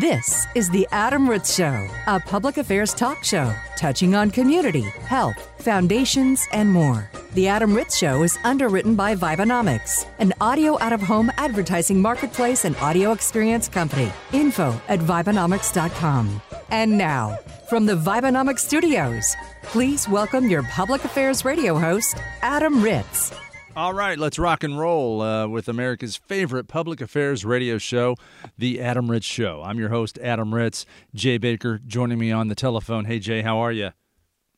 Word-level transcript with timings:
This 0.00 0.46
is 0.54 0.70
The 0.70 0.88
Adam 0.92 1.28
Ritz 1.28 1.54
Show, 1.54 1.86
a 2.06 2.18
public 2.18 2.56
affairs 2.56 2.94
talk 2.94 3.22
show 3.22 3.54
touching 3.76 4.14
on 4.14 4.30
community, 4.30 4.88
health, 5.04 5.36
foundations, 5.58 6.48
and 6.52 6.72
more. 6.72 7.10
The 7.34 7.48
Adam 7.48 7.74
Ritz 7.74 7.98
Show 7.98 8.22
is 8.22 8.38
underwritten 8.42 8.94
by 8.94 9.14
Vibenomics, 9.14 10.06
an 10.18 10.32
audio 10.40 10.80
out 10.80 10.94
of 10.94 11.02
home 11.02 11.30
advertising 11.36 12.00
marketplace 12.00 12.64
and 12.64 12.74
audio 12.76 13.12
experience 13.12 13.68
company. 13.68 14.10
Info 14.32 14.74
at 14.88 15.00
Vibenomics.com. 15.00 16.40
And 16.70 16.96
now, 16.96 17.38
from 17.68 17.84
the 17.84 17.96
Vibenomics 17.96 18.60
studios, 18.60 19.36
please 19.64 20.08
welcome 20.08 20.48
your 20.48 20.62
public 20.62 21.04
affairs 21.04 21.44
radio 21.44 21.78
host, 21.78 22.16
Adam 22.40 22.82
Ritz. 22.82 23.34
All 23.80 23.94
right, 23.94 24.18
let's 24.18 24.38
rock 24.38 24.62
and 24.62 24.78
roll 24.78 25.22
uh, 25.22 25.48
with 25.48 25.66
America's 25.66 26.14
favorite 26.14 26.68
public 26.68 27.00
affairs 27.00 27.46
radio 27.46 27.78
show, 27.78 28.14
The 28.58 28.78
Adam 28.78 29.10
Ritz 29.10 29.24
Show. 29.24 29.62
I'm 29.64 29.78
your 29.78 29.88
host, 29.88 30.18
Adam 30.18 30.54
Ritz. 30.54 30.84
Jay 31.14 31.38
Baker 31.38 31.80
joining 31.86 32.18
me 32.18 32.30
on 32.30 32.48
the 32.48 32.54
telephone. 32.54 33.06
Hey, 33.06 33.18
Jay, 33.18 33.40
how 33.40 33.56
are 33.56 33.72
you? 33.72 33.92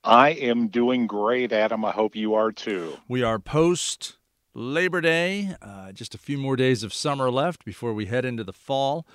I 0.02 0.30
am 0.30 0.66
doing 0.66 1.06
great, 1.06 1.52
Adam. 1.52 1.84
I 1.84 1.92
hope 1.92 2.16
you 2.16 2.34
are 2.34 2.50
too. 2.50 2.98
We 3.06 3.22
are 3.22 3.38
post 3.38 4.18
Labor 4.54 5.00
Day, 5.00 5.54
uh, 5.62 5.92
just 5.92 6.16
a 6.16 6.18
few 6.18 6.36
more 6.36 6.56
days 6.56 6.82
of 6.82 6.92
summer 6.92 7.30
left 7.30 7.64
before 7.64 7.94
we 7.94 8.06
head 8.06 8.24
into 8.24 8.42
the 8.42 8.52
fall. 8.52 9.06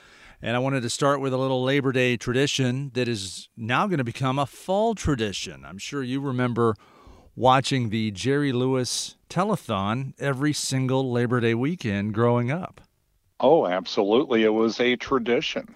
And 0.41 0.55
I 0.55 0.59
wanted 0.59 0.83
to 0.83 0.89
start 0.89 1.19
with 1.19 1.33
a 1.33 1.37
little 1.37 1.61
Labor 1.61 1.91
Day 1.91 2.15
tradition 2.15 2.91
that 2.93 3.09
is 3.09 3.49
now 3.57 3.87
going 3.87 3.97
to 3.97 4.05
become 4.05 4.39
a 4.39 4.45
fall 4.45 4.95
tradition. 4.95 5.65
I'm 5.65 5.77
sure 5.77 6.01
you 6.01 6.21
remember 6.21 6.75
watching 7.35 7.89
the 7.89 8.11
Jerry 8.11 8.53
Lewis 8.53 9.16
telethon 9.29 10.13
every 10.19 10.53
single 10.53 11.11
Labor 11.11 11.39
Day 11.39 11.53
weekend 11.53 12.13
growing 12.13 12.51
up. 12.51 12.81
Oh, 13.39 13.67
absolutely. 13.67 14.43
It 14.43 14.53
was 14.53 14.79
a 14.79 14.95
tradition. 14.95 15.75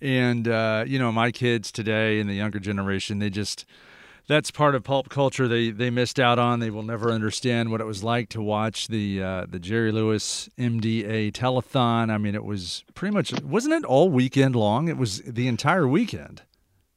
And, 0.00 0.46
uh, 0.46 0.84
you 0.86 0.98
know, 0.98 1.10
my 1.12 1.30
kids 1.30 1.72
today 1.72 2.20
and 2.20 2.28
the 2.28 2.34
younger 2.34 2.58
generation, 2.58 3.18
they 3.18 3.30
just, 3.30 3.64
that's 4.28 4.50
part 4.50 4.74
of 4.74 4.84
pulp 4.84 5.08
culture 5.08 5.48
they, 5.48 5.70
they 5.70 5.90
missed 5.90 6.20
out 6.20 6.38
on. 6.38 6.60
They 6.60 6.70
will 6.70 6.82
never 6.82 7.10
understand 7.10 7.70
what 7.70 7.80
it 7.80 7.84
was 7.86 8.04
like 8.04 8.28
to 8.30 8.42
watch 8.42 8.88
the 8.88 9.22
uh, 9.22 9.46
the 9.48 9.58
Jerry 9.58 9.90
Lewis 9.90 10.48
MDA 10.58 11.32
telethon. 11.32 12.10
I 12.10 12.18
mean, 12.18 12.34
it 12.34 12.44
was 12.44 12.84
pretty 12.94 13.14
much, 13.14 13.32
wasn't 13.42 13.74
it 13.74 13.84
all 13.84 14.10
weekend 14.10 14.54
long? 14.54 14.88
It 14.88 14.96
was 14.96 15.20
the 15.22 15.48
entire 15.48 15.88
weekend. 15.88 16.42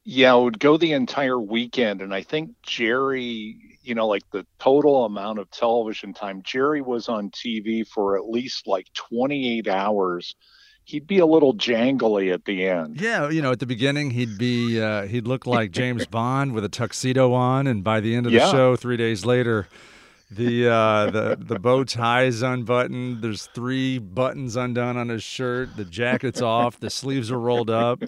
Yeah, 0.04 0.34
it 0.36 0.42
would 0.42 0.60
go 0.60 0.76
the 0.76 0.92
entire 0.92 1.40
weekend. 1.40 2.02
And 2.02 2.12
I 2.12 2.22
think 2.22 2.50
Jerry 2.62 3.71
you 3.82 3.94
know, 3.94 4.06
like 4.06 4.22
the 4.30 4.46
total 4.58 5.04
amount 5.04 5.38
of 5.38 5.50
television 5.50 6.14
time, 6.14 6.42
Jerry 6.42 6.80
was 6.80 7.08
on 7.08 7.30
TV 7.30 7.86
for 7.86 8.16
at 8.16 8.28
least 8.28 8.66
like 8.66 8.86
28 8.94 9.68
hours. 9.68 10.34
He'd 10.84 11.06
be 11.06 11.18
a 11.18 11.26
little 11.26 11.54
jangly 11.54 12.32
at 12.32 12.44
the 12.44 12.66
end. 12.66 13.00
Yeah, 13.00 13.30
you 13.30 13.40
know, 13.40 13.52
at 13.52 13.60
the 13.60 13.66
beginning 13.66 14.10
he'd 14.10 14.36
be 14.36 14.80
uh, 14.80 15.06
he'd 15.06 15.28
look 15.28 15.46
like 15.46 15.70
James 15.70 16.06
Bond 16.10 16.54
with 16.54 16.64
a 16.64 16.68
tuxedo 16.68 17.32
on, 17.32 17.66
and 17.66 17.84
by 17.84 18.00
the 18.00 18.14
end 18.16 18.26
of 18.26 18.32
the 18.32 18.38
yeah. 18.38 18.50
show, 18.50 18.74
three 18.74 18.96
days 18.96 19.24
later, 19.24 19.68
the 20.28 20.68
uh, 20.68 21.10
the 21.10 21.36
the 21.38 21.58
bow 21.58 21.84
tie 21.84 22.24
is 22.24 22.42
unbuttoned. 22.42 23.22
There's 23.22 23.46
three 23.46 23.98
buttons 23.98 24.56
undone 24.56 24.96
on 24.96 25.08
his 25.08 25.22
shirt. 25.22 25.76
The 25.76 25.84
jacket's 25.84 26.42
off. 26.42 26.80
The 26.80 26.90
sleeves 26.90 27.30
are 27.30 27.38
rolled 27.38 27.70
up. 27.70 28.02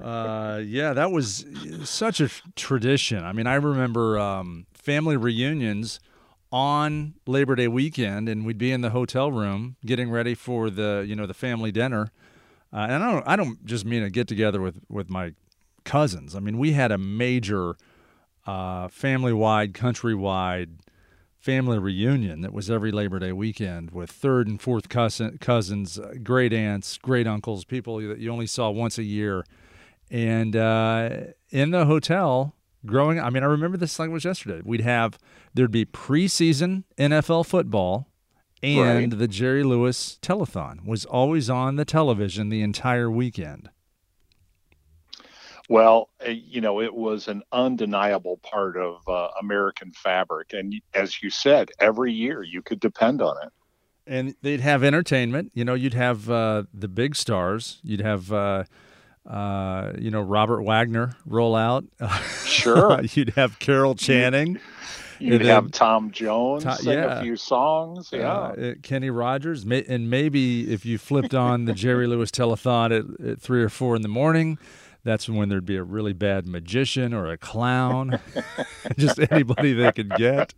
Uh, 0.00 0.60
yeah, 0.64 0.92
that 0.92 1.10
was 1.10 1.46
such 1.84 2.20
a 2.20 2.28
tradition. 2.54 3.24
I 3.24 3.32
mean, 3.32 3.46
I 3.46 3.54
remember 3.54 4.18
um, 4.18 4.66
family 4.86 5.16
reunions 5.16 5.98
on 6.52 7.14
Labor 7.26 7.56
Day 7.56 7.66
weekend, 7.66 8.28
and 8.28 8.46
we'd 8.46 8.56
be 8.56 8.70
in 8.70 8.82
the 8.82 8.90
hotel 8.90 9.32
room 9.32 9.74
getting 9.84 10.12
ready 10.12 10.32
for 10.32 10.70
the 10.70 11.04
you 11.06 11.16
know 11.16 11.26
the 11.26 11.34
family 11.34 11.72
dinner. 11.72 12.12
Uh, 12.72 12.86
and 12.88 13.02
I 13.02 13.10
don't 13.10 13.28
I 13.28 13.34
don't 13.34 13.66
just 13.66 13.84
mean 13.84 14.04
a 14.04 14.10
get 14.10 14.28
together 14.28 14.60
with 14.60 14.78
with 14.88 15.10
my 15.10 15.32
cousins. 15.82 16.36
I 16.36 16.38
mean 16.38 16.56
we 16.56 16.70
had 16.70 16.92
a 16.92 16.98
major 16.98 17.76
uh, 18.46 18.86
family 18.86 19.32
wide, 19.32 19.72
countrywide 19.72 20.78
family 21.36 21.80
reunion 21.80 22.42
that 22.42 22.52
was 22.52 22.70
every 22.70 22.92
Labor 22.92 23.18
Day 23.18 23.32
weekend 23.32 23.90
with 23.90 24.08
third 24.08 24.46
and 24.46 24.62
fourth 24.62 24.88
cousin, 24.88 25.38
cousins, 25.38 25.98
uh, 25.98 26.14
great 26.22 26.52
aunts, 26.52 26.96
great 26.98 27.26
uncles, 27.26 27.64
people 27.64 27.98
that 27.98 28.18
you 28.18 28.30
only 28.30 28.46
saw 28.46 28.70
once 28.70 28.98
a 28.98 29.04
year. 29.04 29.44
And 30.12 30.54
uh, 30.54 31.10
in 31.50 31.72
the 31.72 31.86
hotel, 31.86 32.55
growing 32.86 33.20
I 33.20 33.30
mean, 33.30 33.42
I 33.42 33.46
remember 33.46 33.76
this 33.76 33.98
like 33.98 34.08
it 34.08 34.12
was 34.12 34.24
yesterday. 34.24 34.60
We'd 34.64 34.80
have 34.82 35.18
there'd 35.54 35.70
be 35.70 35.84
preseason 35.84 36.84
NFL 36.98 37.46
football 37.46 38.08
and 38.62 39.12
right. 39.12 39.18
the 39.18 39.28
Jerry 39.28 39.62
Lewis 39.62 40.18
telethon 40.22 40.86
was 40.86 41.04
always 41.04 41.50
on 41.50 41.76
the 41.76 41.84
television 41.84 42.48
the 42.48 42.62
entire 42.62 43.10
weekend. 43.10 43.70
Well, 45.68 46.10
uh, 46.24 46.30
you 46.30 46.60
know, 46.60 46.80
it 46.80 46.94
was 46.94 47.28
an 47.28 47.42
undeniable 47.52 48.38
part 48.38 48.76
of 48.76 49.06
uh, 49.08 49.28
American 49.40 49.92
fabric. 49.92 50.52
And 50.52 50.74
as 50.94 51.22
you 51.22 51.30
said, 51.30 51.70
every 51.80 52.12
year 52.12 52.42
you 52.42 52.62
could 52.62 52.80
depend 52.80 53.20
on 53.20 53.36
it. 53.42 53.52
And 54.06 54.36
they'd 54.42 54.60
have 54.60 54.84
entertainment. 54.84 55.50
You 55.54 55.64
know, 55.64 55.74
you'd 55.74 55.94
have 55.94 56.30
uh, 56.30 56.64
the 56.72 56.86
big 56.86 57.16
stars. 57.16 57.80
You'd 57.82 58.00
have 58.00 58.32
uh, 58.32 58.64
uh, 59.26 59.92
you 59.98 60.10
know, 60.10 60.20
Robert 60.20 60.62
Wagner 60.62 61.16
roll 61.24 61.56
out. 61.56 61.84
Sure. 62.44 63.02
You'd 63.12 63.30
have 63.30 63.58
Carol 63.58 63.94
Channing. 63.94 64.60
You'd 65.18 65.42
have 65.42 65.70
Tom 65.70 66.10
Jones 66.10 66.64
Tom, 66.64 66.76
sing 66.76 66.98
yeah. 66.98 67.18
a 67.18 67.22
few 67.22 67.36
songs. 67.36 68.10
Yeah. 68.12 68.32
Uh, 68.32 68.74
Kenny 68.82 69.10
Rogers. 69.10 69.64
and 69.64 70.10
maybe 70.10 70.72
if 70.72 70.84
you 70.84 70.98
flipped 70.98 71.34
on 71.34 71.64
the 71.64 71.72
Jerry 71.72 72.06
Lewis 72.08 72.30
telethon 72.30 73.20
at, 73.20 73.26
at 73.26 73.40
three 73.40 73.62
or 73.62 73.68
four 73.68 73.96
in 73.96 74.02
the 74.02 74.08
morning, 74.08 74.58
that's 75.04 75.28
when 75.28 75.48
there'd 75.48 75.64
be 75.64 75.76
a 75.76 75.82
really 75.82 76.12
bad 76.12 76.46
magician 76.46 77.14
or 77.14 77.30
a 77.30 77.38
clown, 77.38 78.18
just 78.98 79.20
anybody 79.30 79.72
they 79.72 79.92
could 79.92 80.10
get. 80.16 80.52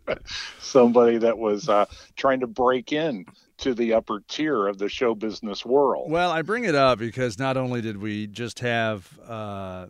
Somebody 0.59 1.19
that 1.19 1.37
was 1.37 1.69
uh, 1.69 1.85
trying 2.15 2.39
to 2.39 2.47
break 2.47 2.91
in 2.91 3.25
to 3.59 3.73
the 3.73 3.93
upper 3.93 4.21
tier 4.27 4.67
of 4.67 4.77
the 4.77 4.89
show 4.89 5.15
business 5.15 5.65
world. 5.65 6.09
Well, 6.09 6.31
I 6.31 6.41
bring 6.41 6.63
it 6.63 6.75
up 6.75 6.99
because 6.99 7.37
not 7.37 7.57
only 7.57 7.81
did 7.81 7.97
we 7.97 8.27
just 8.27 8.59
have 8.59 9.19
uh, 9.27 9.87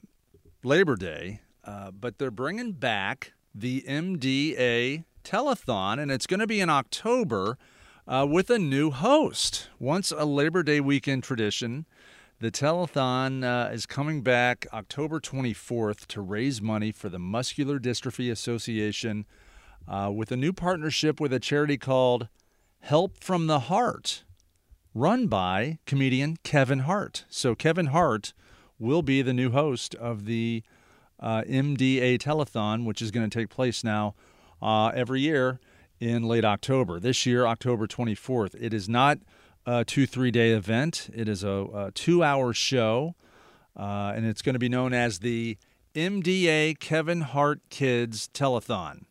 Labor 0.63 0.95
Day, 0.95 1.41
uh, 1.63 1.91
but 1.91 2.17
they're 2.17 2.31
bringing 2.31 2.73
back 2.73 3.33
the 3.53 3.83
MDA 3.87 5.03
telethon, 5.23 5.99
and 5.99 6.11
it's 6.11 6.27
going 6.27 6.39
to 6.39 6.47
be 6.47 6.59
in 6.59 6.69
October 6.69 7.57
uh, 8.07 8.25
with 8.29 8.49
a 8.49 8.59
new 8.59 8.89
host. 8.91 9.69
Once 9.79 10.11
a 10.11 10.25
Labor 10.25 10.63
Day 10.63 10.79
weekend 10.79 11.23
tradition, 11.23 11.85
the 12.39 12.49
telethon 12.49 13.43
uh, 13.43 13.71
is 13.71 13.85
coming 13.85 14.21
back 14.21 14.65
October 14.73 15.19
24th 15.19 16.07
to 16.07 16.21
raise 16.21 16.61
money 16.61 16.91
for 16.91 17.09
the 17.09 17.19
Muscular 17.19 17.79
Dystrophy 17.79 18.31
Association 18.31 19.25
uh, 19.87 20.11
with 20.13 20.31
a 20.31 20.37
new 20.37 20.53
partnership 20.53 21.19
with 21.19 21.33
a 21.33 21.39
charity 21.39 21.77
called 21.77 22.29
Help 22.81 23.23
from 23.23 23.47
the 23.47 23.59
Heart, 23.61 24.23
run 24.95 25.27
by 25.27 25.79
comedian 25.85 26.37
Kevin 26.43 26.79
Hart. 26.79 27.25
So, 27.29 27.53
Kevin 27.53 27.87
Hart 27.87 28.33
will 28.79 29.01
be 29.01 29.21
the 29.21 29.33
new 29.33 29.51
host 29.51 29.93
of 29.95 30.25
the 30.25 30.63
uh, 31.19 31.43
MDA 31.43 32.17
Telethon, 32.19 32.85
which 32.85 33.01
is 33.01 33.11
going 33.11 33.29
to 33.29 33.39
take 33.39 33.49
place 33.49 33.83
now 33.83 34.15
uh, 34.61 34.87
every 34.95 35.21
year 35.21 35.59
in 35.99 36.23
late 36.23 36.45
October. 36.45 36.99
This 36.99 37.25
year, 37.25 37.45
October 37.45 37.85
24th. 37.85 38.55
It 38.59 38.73
is 38.73 38.87
not 38.87 39.19
a 39.65 39.83
two, 39.85 40.07
three 40.07 40.31
day 40.31 40.51
event, 40.51 41.09
it 41.13 41.27
is 41.27 41.43
a, 41.43 41.67
a 41.73 41.91
two 41.93 42.23
hour 42.23 42.53
show, 42.53 43.15
uh, 43.77 44.13
and 44.15 44.25
it's 44.25 44.41
going 44.41 44.53
to 44.53 44.59
be 44.59 44.69
known 44.69 44.93
as 44.93 45.19
the 45.19 45.57
MDA 45.93 46.79
Kevin 46.79 47.21
Hart 47.21 47.61
Kids 47.69 48.29
Telethon 48.33 49.03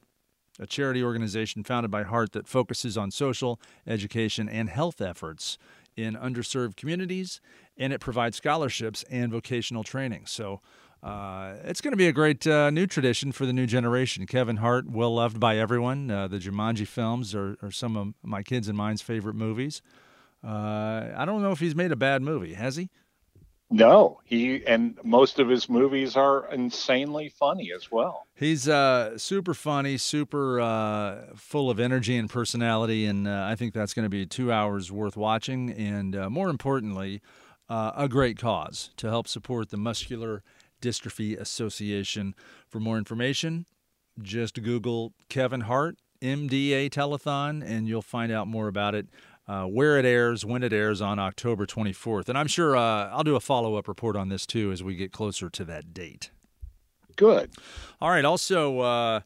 a 0.59 0.67
charity 0.67 1.03
organization 1.03 1.63
founded 1.63 1.91
by 1.91 2.03
Hart 2.03 2.33
that 2.33 2.49
focuses 2.49 2.97
on 2.97 3.11
social, 3.11 3.61
education, 3.87 4.49
and 4.49 4.69
health 4.69 5.01
efforts 5.01 5.59
in 5.97 6.15
underserved 6.15 6.77
communities, 6.77 7.41
and 7.77 7.93
it 7.93 8.01
provides 8.01 8.37
scholarships 8.37 9.05
and 9.11 9.33
vocational 9.33 9.83
training. 9.83 10.27
So 10.27 10.61
uh, 11.03 11.55
it's 11.65 11.81
going 11.81 11.93
to 11.93 11.97
be 11.97 12.09
a 12.09 12.13
great 12.13 12.47
uh, 12.47 12.71
new 12.71 12.87
tradition 12.87 13.31
for 13.33 13.47
the 13.47 13.53
new 13.53 13.67
generation. 13.67 14.27
Kevin 14.27 14.57
Hart, 14.57 14.89
well 14.89 15.15
loved 15.15 15.39
by 15.39 15.57
everyone. 15.57 16.11
Uh, 16.11 16.27
the 16.27 16.39
Jumanji 16.39 16.87
films 16.87 17.35
are, 17.35 17.57
are, 17.63 17.71
some 17.71 17.97
of 17.97 18.15
my 18.23 18.43
kids 18.43 18.69
and 18.69 18.77
mine's 18.77 19.03
favorite 19.03 19.37
movies. 19.37 19.81
Uh, 20.45 21.11
I 21.17 21.25
don't 21.25 21.43
know 21.43 21.53
if 21.53 21.61
he's 21.61 21.75
made 21.75 21.93
a 21.93 21.97
bad 21.97 22.23
movie, 22.23 22.55
has 22.55 22.77
he? 22.77 22.91
No, 23.71 24.21
he 24.25 24.65
and 24.67 24.99
most 25.05 25.39
of 25.39 25.49
his 25.49 25.69
movies 25.69 26.17
are 26.17 26.51
insanely 26.53 27.29
funny 27.29 27.71
as 27.75 27.91
well. 27.93 28.27
He's 28.35 28.67
uh, 28.67 29.19
super 29.19 29.53
funny, 29.53 29.99
super 29.99 30.59
uh, 30.59 31.35
full 31.37 31.69
of 31.71 31.79
energy 31.79 32.17
and 32.17 32.31
personality, 32.31 33.05
and 33.05 33.29
uh, 33.29 33.47
I 33.47 33.57
think 33.57 33.75
that's 33.75 33.93
going 33.93 34.07
to 34.07 34.11
be 34.11 34.25
two 34.25 34.51
hours 34.51 34.91
worth 34.91 35.17
watching. 35.19 35.71
And 35.71 36.17
uh, 36.17 36.31
more 36.31 36.49
importantly, 36.49 37.21
uh, 37.69 37.93
a 37.95 38.09
great 38.09 38.39
cause 38.39 38.91
to 38.97 39.09
help 39.09 39.29
support 39.29 39.69
the 39.69 39.77
Muscular 39.77 40.43
Dystrophy 40.81 41.39
Association. 41.39 42.35
For 42.69 42.81
more 42.81 42.97
information, 42.97 43.67
just 44.23 44.63
Google 44.63 45.13
Kevin 45.29 45.63
Hart 45.63 45.99
MDA 46.23 46.91
Telethon, 46.91 47.63
and 47.65 47.87
you'll 47.87 48.03
find 48.03 48.33
out 48.33 48.49
more 48.49 48.69
about 48.69 48.95
it. 48.95 49.07
Uh, 49.49 49.65
where 49.65 49.97
it 49.99 50.05
airs, 50.05 50.45
when 50.45 50.63
it 50.63 50.73
airs 50.73 51.01
on 51.01 51.19
October 51.19 51.67
24th. 51.67 52.29
And 52.29 52.37
I'm 52.37 52.47
sure 52.47 52.77
uh, 52.77 53.09
I'll 53.09 53.25
do 53.25 53.35
a 53.35 53.41
follow 53.41 53.77
up 53.77 53.89
report 53.89 54.15
on 54.15 54.29
this 54.29 54.47
too 54.47 54.71
as 54.71 54.85
we 54.85 54.95
get 54.95 55.11
closer 55.11 55.49
to 55.49 55.65
that 55.65 55.95
date. 55.95 56.31
Good. 57.17 57.51
All 58.01 58.11
right. 58.11 58.25
Also, 58.25 58.81
uh, 58.81 59.21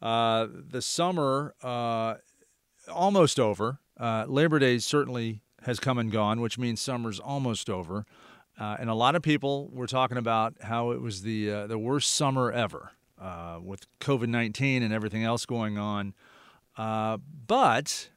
uh 0.00 0.46
the 0.68 0.80
summer 0.80 1.54
uh, 1.62 2.14
almost 2.90 3.40
over. 3.40 3.80
Uh, 3.98 4.24
Labor 4.28 4.58
Day 4.58 4.78
certainly 4.78 5.42
has 5.62 5.80
come 5.80 5.98
and 5.98 6.10
gone, 6.10 6.40
which 6.40 6.58
means 6.58 6.80
summer's 6.80 7.18
almost 7.18 7.68
over. 7.68 8.06
and 8.58 8.88
a 8.88 8.94
lot 8.94 9.16
of 9.16 9.22
people 9.22 9.70
were 9.72 9.86
talking 9.86 10.18
about 10.18 10.54
how 10.62 10.90
it 10.92 11.00
was 11.00 11.22
the 11.22 11.66
the 11.66 11.78
worst 11.78 12.12
summer 12.12 12.52
ever 12.52 12.92
with 13.62 13.86
COVID 14.00 14.28
19 14.28 14.82
and 14.82 14.92
everything 14.92 15.24
else 15.24 15.46
going 15.46 15.78
on. 15.78 16.14
but 16.76 18.10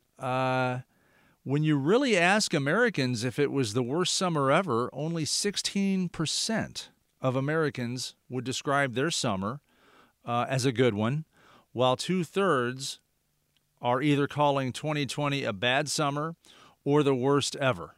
when 1.47 1.63
you 1.63 1.77
really 1.77 2.17
ask 2.17 2.53
Americans 2.53 3.23
if 3.23 3.39
it 3.39 3.53
was 3.53 3.73
the 3.73 3.81
worst 3.81 4.13
summer 4.13 4.51
ever, 4.51 4.89
only 4.91 5.23
16% 5.23 6.87
of 7.21 7.37
Americans 7.37 8.15
would 8.27 8.43
describe 8.43 8.95
their 8.95 9.09
summer 9.09 9.61
uh, 10.25 10.45
as 10.49 10.65
a 10.65 10.73
good 10.73 10.93
one, 10.93 11.23
while 11.71 11.95
two 11.95 12.25
thirds 12.25 12.99
are 13.81 14.01
either 14.01 14.27
calling 14.27 14.73
2020 14.73 15.45
a 15.45 15.53
bad 15.53 15.87
summer 15.87 16.35
or 16.83 17.01
the 17.01 17.15
worst 17.15 17.55
ever. 17.55 17.95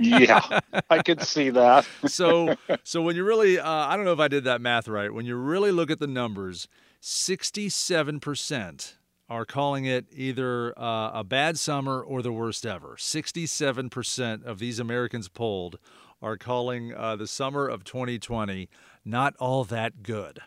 yeah, 0.00 0.60
I 0.88 1.02
could 1.04 1.24
see 1.24 1.50
that. 1.50 1.88
so, 2.06 2.54
so 2.84 3.02
when 3.02 3.16
you 3.16 3.24
really, 3.24 3.58
uh, 3.58 3.68
I 3.68 3.96
don't 3.96 4.04
know 4.04 4.12
if 4.12 4.20
I 4.20 4.28
did 4.28 4.44
that 4.44 4.60
math 4.60 4.86
right. 4.86 5.12
When 5.12 5.26
you 5.26 5.34
really 5.34 5.72
look 5.72 5.90
at 5.90 5.98
the 5.98 6.06
numbers, 6.06 6.68
67% 7.02 8.92
are 9.28 9.44
calling 9.44 9.84
it 9.84 10.06
either 10.12 10.78
uh, 10.78 11.10
a 11.12 11.24
bad 11.24 11.58
summer 11.58 12.00
or 12.00 12.22
the 12.22 12.32
worst 12.32 12.64
ever. 12.64 12.96
67% 12.98 14.44
of 14.44 14.58
these 14.58 14.78
Americans 14.78 15.28
polled 15.28 15.78
are 16.22 16.36
calling 16.36 16.94
uh, 16.94 17.14
the 17.16 17.26
summer 17.26 17.68
of 17.68 17.84
2020 17.84 18.68
not 19.04 19.34
all 19.38 19.64
that 19.64 20.02
good. 20.02 20.40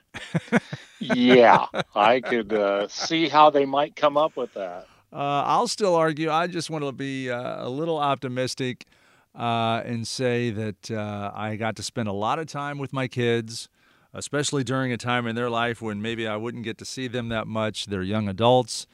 yeah, 1.00 1.66
I 1.96 2.20
could 2.22 2.54
uh, 2.54 2.88
see 2.88 3.28
how 3.28 3.50
they 3.50 3.66
might 3.66 3.96
come 3.96 4.18
up 4.18 4.38
with 4.38 4.54
that. 4.54 4.88
Uh, 5.12 5.44
I'll 5.46 5.68
still 5.68 5.96
argue. 5.96 6.30
I 6.30 6.48
just 6.48 6.70
want 6.70 6.86
to 6.86 6.92
be 6.92 7.30
uh, 7.30 7.66
a 7.66 7.70
little 7.70 7.98
optimistic 7.98 8.86
uh, 9.34 9.82
and 9.84 10.08
say 10.08 10.52
that 10.52 10.92
I 10.92 11.56
got 11.56 11.76
to 11.78 11.84
spend 11.84 12.08
a 12.08 12.14
lot 12.14 12.38
of 12.38 12.46
time 12.46 12.78
with 12.78 12.94
my 12.94 13.08
kids 13.08 13.68
especially 14.14 14.64
during 14.64 14.92
a 14.92 14.98
time 14.98 15.28
in 15.28 15.36
their 15.36 15.50
life 15.50 15.82
when 15.82 16.02
maybe 16.02 16.28
I 16.28 16.36
wouldn't 16.36 16.64
get 16.64 16.78
to 16.80 16.86
see 16.86 17.08
them 17.08 17.30
that 17.30 17.48
much. 17.48 17.86
They're 17.86 18.04
young 18.04 18.28
adults. 18.28 18.88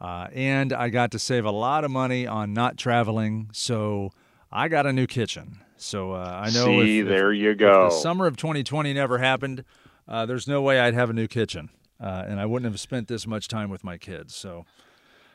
Uh, 0.00 0.26
and 0.32 0.72
I 0.72 0.88
got 0.88 1.12
to 1.12 1.18
save 1.18 1.44
a 1.44 1.52
lot 1.52 1.84
of 1.84 1.90
money 1.90 2.26
on 2.26 2.52
not 2.52 2.76
traveling. 2.76 3.50
So 3.52 4.10
I 4.50 4.68
got 4.68 4.84
a 4.84 4.92
new 4.92 5.06
kitchen. 5.06 5.58
So 5.76 6.12
uh, 6.12 6.42
I 6.44 6.50
know. 6.50 6.66
See, 6.66 7.00
if, 7.00 7.08
there 7.08 7.32
if, 7.32 7.40
you 7.40 7.54
go. 7.54 7.84
the 7.84 7.90
summer 7.90 8.26
of 8.26 8.36
2020 8.36 8.92
never 8.92 9.18
happened. 9.18 9.64
Uh, 10.08 10.26
there's 10.26 10.48
no 10.48 10.60
way 10.60 10.80
I'd 10.80 10.94
have 10.94 11.10
a 11.10 11.12
new 11.12 11.28
kitchen, 11.28 11.70
uh, 12.00 12.24
and 12.26 12.40
I 12.40 12.46
wouldn't 12.46 12.70
have 12.70 12.80
spent 12.80 13.08
this 13.08 13.26
much 13.26 13.46
time 13.46 13.70
with 13.70 13.84
my 13.84 13.96
kids. 13.96 14.34
So 14.34 14.64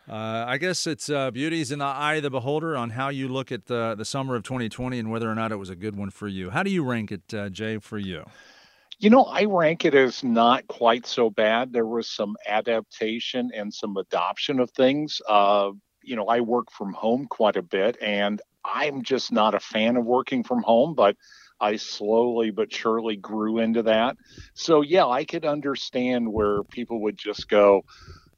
uh, 0.09 0.45
I 0.47 0.57
guess 0.57 0.85
it's 0.85 1.09
uh, 1.09 1.31
beauty's 1.31 1.71
in 1.71 1.79
the 1.79 1.85
eye 1.85 2.15
of 2.15 2.23
the 2.23 2.29
beholder 2.29 2.75
on 2.75 2.91
how 2.91 3.09
you 3.09 3.27
look 3.29 3.51
at 3.51 3.67
the 3.67 3.95
the 3.97 4.05
summer 4.05 4.35
of 4.35 4.43
2020 4.43 4.99
and 4.99 5.09
whether 5.09 5.29
or 5.29 5.35
not 5.35 5.51
it 5.51 5.57
was 5.57 5.69
a 5.69 5.75
good 5.75 5.97
one 5.97 6.09
for 6.09 6.27
you. 6.27 6.49
How 6.49 6.63
do 6.63 6.69
you 6.69 6.83
rank 6.83 7.11
it, 7.11 7.51
Jay, 7.51 7.77
for 7.77 7.97
you? 7.97 8.25
You 8.99 9.11
know, 9.11 9.23
I 9.25 9.45
rank 9.45 9.85
it 9.85 9.93
as 9.93 10.23
not 10.23 10.67
quite 10.67 11.05
so 11.05 11.29
bad. 11.29 11.71
There 11.71 11.85
was 11.85 12.09
some 12.09 12.35
adaptation 12.47 13.51
and 13.53 13.71
some 13.73 13.95
adoption 13.97 14.59
of 14.59 14.71
things. 14.71 15.21
Uh, 15.27 15.71
you 16.03 16.15
know, 16.15 16.25
I 16.25 16.39
work 16.41 16.71
from 16.71 16.93
home 16.93 17.27
quite 17.29 17.57
a 17.57 17.61
bit, 17.61 17.97
and 18.01 18.41
I'm 18.65 19.03
just 19.03 19.31
not 19.31 19.53
a 19.53 19.59
fan 19.59 19.97
of 19.97 20.05
working 20.05 20.43
from 20.43 20.63
home, 20.63 20.95
but 20.95 21.15
I 21.59 21.75
slowly 21.75 22.49
but 22.49 22.73
surely 22.73 23.17
grew 23.17 23.59
into 23.59 23.83
that. 23.83 24.17
So, 24.55 24.81
yeah, 24.81 25.05
I 25.05 25.25
could 25.25 25.45
understand 25.45 26.31
where 26.31 26.63
people 26.63 27.01
would 27.03 27.17
just 27.17 27.47
go, 27.49 27.83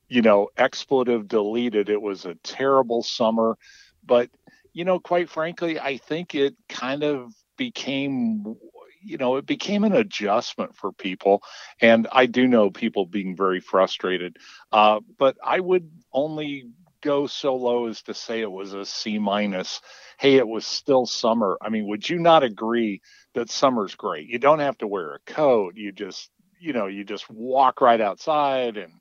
you 0.10 0.22
know, 0.22 0.50
expletive 0.58 1.28
deleted. 1.28 1.90
It 1.90 2.02
was 2.02 2.26
a 2.26 2.36
terrible 2.44 3.04
summer. 3.04 3.58
But, 4.06 4.30
you 4.74 4.86
know, 4.86 5.00
quite 5.00 5.30
frankly, 5.30 5.80
I 5.80 5.98
think 5.98 6.36
it 6.36 6.56
kind 6.70 7.04
of 7.04 7.34
became 7.58 8.56
you 9.02 9.18
know, 9.18 9.38
it 9.38 9.46
became 9.46 9.84
an 9.84 9.94
adjustment 9.94 10.76
for 10.76 10.92
people. 10.92 11.44
And 11.82 12.08
I 12.12 12.26
do 12.26 12.48
know 12.48 12.70
people 12.70 13.06
being 13.06 13.36
very 13.36 13.60
frustrated. 13.60 14.38
Uh, 14.72 15.00
but 15.18 15.38
I 15.44 15.60
would 15.60 15.90
only 16.14 16.70
go 17.02 17.28
so 17.28 17.56
low 17.56 17.88
as 17.88 18.02
to 18.04 18.14
say 18.14 18.42
it 18.42 18.52
was 18.52 18.74
a 18.74 18.86
C 18.86 19.20
minus. 19.20 19.82
Hey, 20.18 20.36
it 20.36 20.48
was 20.48 20.66
still 20.66 21.06
summer. 21.06 21.58
I 21.62 21.70
mean, 21.70 21.88
would 21.88 22.10
you 22.10 22.20
not 22.20 22.44
agree 22.44 23.02
that 23.34 23.50
summer's 23.50 23.96
great? 23.96 24.28
You 24.28 24.40
don't 24.40 24.60
have 24.60 24.78
to 24.80 24.88
wear 24.88 25.14
a 25.14 25.20
coat. 25.20 25.76
You 25.78 25.92
just, 25.92 26.30
you 26.60 26.74
know, 26.74 26.88
you 26.88 27.04
just 27.06 27.30
walk 27.30 27.82
right 27.82 28.02
outside 28.02 28.76
and 28.76 28.92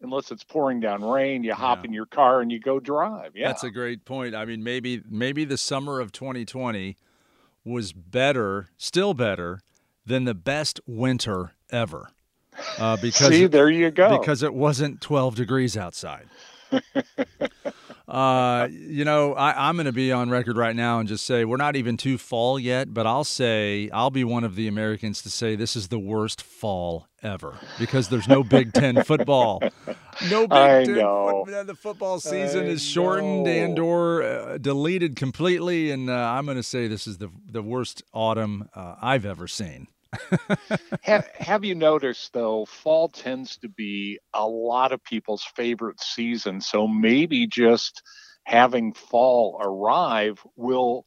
unless 0.00 0.30
it's 0.30 0.44
pouring 0.44 0.78
down 0.78 1.02
rain, 1.02 1.42
you 1.42 1.52
hop 1.54 1.78
yeah. 1.78 1.88
in 1.88 1.92
your 1.92 2.06
car 2.06 2.40
and 2.40 2.52
you 2.52 2.60
go 2.60 2.78
drive. 2.78 3.32
Yeah. 3.34 3.48
That's 3.48 3.64
a 3.64 3.70
great 3.70 4.04
point. 4.04 4.34
I 4.34 4.44
mean, 4.44 4.62
maybe 4.62 5.02
maybe 5.08 5.44
the 5.44 5.58
summer 5.58 6.00
of 6.00 6.12
2020 6.12 6.96
was 7.68 7.92
better, 7.92 8.68
still 8.76 9.14
better 9.14 9.60
than 10.04 10.24
the 10.24 10.34
best 10.34 10.80
winter 10.86 11.52
ever. 11.70 12.10
Uh, 12.78 12.96
because 12.96 13.28
See, 13.28 13.46
there 13.46 13.70
you 13.70 13.90
go. 13.90 14.18
Because 14.18 14.42
it 14.42 14.52
wasn't 14.52 15.00
12 15.00 15.36
degrees 15.36 15.76
outside. 15.76 16.26
uh, 18.08 18.68
you 18.70 19.04
know, 19.04 19.34
I, 19.34 19.68
I'm 19.68 19.76
going 19.76 19.84
to 19.84 19.92
be 19.92 20.10
on 20.12 20.30
record 20.30 20.56
right 20.56 20.74
now 20.74 20.98
and 20.98 21.06
just 21.06 21.26
say 21.26 21.44
we're 21.44 21.58
not 21.58 21.76
even 21.76 21.98
too 21.98 22.16
fall 22.16 22.58
yet, 22.58 22.94
but 22.94 23.06
I'll 23.06 23.22
say 23.24 23.90
I'll 23.92 24.10
be 24.10 24.24
one 24.24 24.44
of 24.44 24.54
the 24.54 24.66
Americans 24.66 25.20
to 25.22 25.30
say 25.30 25.56
this 25.56 25.76
is 25.76 25.88
the 25.88 25.98
worst 25.98 26.40
fall 26.40 27.06
ever 27.22 27.58
because 27.78 28.08
there's 28.08 28.26
no 28.26 28.42
Big 28.42 28.72
Ten 28.72 29.04
football. 29.04 29.60
No 30.30 30.46
Big 30.48 30.52
I 30.52 30.84
Ten. 30.84 30.94
Know. 30.94 31.44
Foot, 31.44 31.66
the 31.66 31.74
football 31.74 32.18
season 32.18 32.64
I 32.64 32.68
is 32.68 32.82
shortened 32.82 33.44
know. 33.44 33.50
and 33.50 33.78
or 33.78 34.22
uh, 34.22 34.56
deleted 34.58 35.14
completely, 35.14 35.90
and 35.90 36.08
uh, 36.08 36.14
I'm 36.14 36.46
going 36.46 36.56
to 36.56 36.62
say 36.62 36.88
this 36.88 37.06
is 37.06 37.18
the 37.18 37.28
the 37.46 37.62
worst 37.62 38.02
autumn 38.14 38.70
uh, 38.74 38.94
I've 39.02 39.26
ever 39.26 39.46
seen. 39.46 39.86
Have, 41.02 41.28
have 41.34 41.64
you 41.64 41.74
noticed 41.74 42.32
though 42.32 42.64
fall 42.64 43.08
tends 43.08 43.56
to 43.58 43.68
be 43.68 44.18
a 44.32 44.46
lot 44.46 44.92
of 44.92 45.02
people's 45.04 45.44
favorite 45.54 46.00
season 46.00 46.60
so 46.60 46.88
maybe 46.88 47.46
just 47.46 48.02
having 48.44 48.94
fall 48.94 49.58
arrive 49.60 50.42
will 50.56 51.04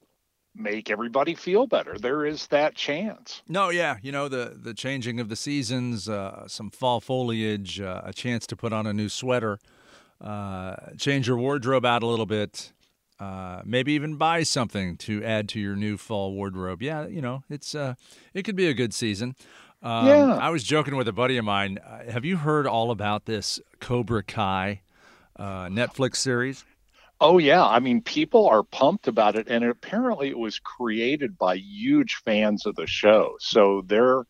make 0.55 0.89
everybody 0.89 1.35
feel 1.35 1.67
better. 1.67 1.97
There 1.97 2.25
is 2.25 2.47
that 2.47 2.75
chance. 2.75 3.41
No, 3.47 3.69
yeah, 3.69 3.97
you 4.01 4.11
know 4.11 4.27
the 4.27 4.57
the 4.61 4.73
changing 4.73 5.19
of 5.19 5.29
the 5.29 5.35
seasons, 5.35 6.09
uh, 6.09 6.47
some 6.47 6.69
fall 6.69 6.99
foliage, 6.99 7.79
uh, 7.79 8.01
a 8.03 8.13
chance 8.13 8.45
to 8.47 8.55
put 8.55 8.73
on 8.73 8.85
a 8.85 8.93
new 8.93 9.09
sweater, 9.09 9.59
uh, 10.19 10.75
change 10.97 11.27
your 11.27 11.37
wardrobe 11.37 11.85
out 11.85 12.03
a 12.03 12.07
little 12.07 12.25
bit. 12.25 12.73
Uh, 13.21 13.61
maybe 13.63 13.93
even 13.93 14.15
buy 14.15 14.41
something 14.41 14.97
to 14.97 15.23
add 15.23 15.47
to 15.47 15.59
your 15.59 15.75
new 15.75 15.95
fall 15.95 16.33
wardrobe. 16.33 16.81
Yeah, 16.81 17.05
you 17.05 17.21
know, 17.21 17.43
it's 17.51 17.75
uh, 17.75 17.93
it 18.33 18.41
could 18.41 18.55
be 18.55 18.67
a 18.67 18.73
good 18.73 18.95
season. 18.95 19.35
Um, 19.83 20.07
yeah. 20.07 20.37
I 20.37 20.49
was 20.49 20.63
joking 20.63 20.95
with 20.95 21.07
a 21.07 21.11
buddy 21.13 21.37
of 21.37 21.45
mine. 21.45 21.77
Uh, 21.77 22.11
have 22.11 22.25
you 22.25 22.37
heard 22.37 22.65
all 22.65 22.89
about 22.89 23.25
this 23.25 23.59
Cobra 23.79 24.23
Kai 24.23 24.81
uh, 25.35 25.67
Netflix 25.67 26.15
series? 26.15 26.65
Oh 27.19 27.37
yeah, 27.37 27.63
I 27.63 27.79
mean 27.79 28.01
people 28.01 28.47
are 28.47 28.63
pumped 28.63 29.07
about 29.07 29.35
it 29.35 29.47
and 29.47 29.63
apparently 29.63 30.29
it 30.29 30.39
was 30.39 30.57
created 30.57 31.37
by 31.37 31.57
huge 31.57 32.23
fans 32.25 32.65
of 32.65 32.75
the 32.75 32.87
show. 32.87 33.35
So 33.39 33.83
their 33.85 34.23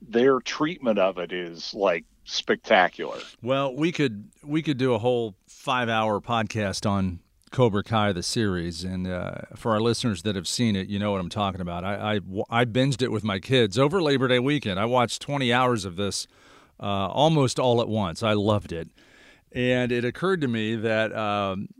their 0.00 0.38
treatment 0.38 1.00
of 1.00 1.18
it 1.18 1.32
is 1.32 1.74
like 1.74 2.04
spectacular. 2.22 3.18
Well, 3.42 3.74
we 3.74 3.90
could 3.90 4.30
we 4.44 4.62
could 4.62 4.78
do 4.78 4.94
a 4.94 4.98
whole 4.98 5.34
5-hour 5.50 6.20
podcast 6.20 6.88
on 6.88 7.18
Cobra 7.56 7.82
Kai 7.82 8.12
the 8.12 8.22
series 8.22 8.84
and 8.84 9.06
uh, 9.06 9.36
for 9.54 9.72
our 9.72 9.80
listeners 9.80 10.24
that 10.24 10.36
have 10.36 10.46
seen 10.46 10.76
it, 10.76 10.88
you 10.88 10.98
know 10.98 11.10
what 11.12 11.22
I'm 11.22 11.30
talking 11.30 11.62
about. 11.62 11.84
I, 11.84 12.16
I 12.16 12.20
I 12.50 12.64
binged 12.66 13.00
it 13.00 13.10
with 13.10 13.24
my 13.24 13.38
kids 13.38 13.78
over 13.78 14.02
Labor 14.02 14.28
Day 14.28 14.38
weekend. 14.38 14.78
I 14.78 14.84
watched 14.84 15.22
20 15.22 15.50
hours 15.54 15.86
of 15.86 15.96
this 15.96 16.26
uh, 16.78 16.84
almost 16.84 17.58
all 17.58 17.80
at 17.80 17.88
once. 17.88 18.22
I 18.22 18.34
loved 18.34 18.72
it. 18.72 18.90
And 19.52 19.90
it 19.90 20.04
occurred 20.04 20.42
to 20.42 20.48
me 20.48 20.74
that 20.74 21.16
um, 21.16 21.70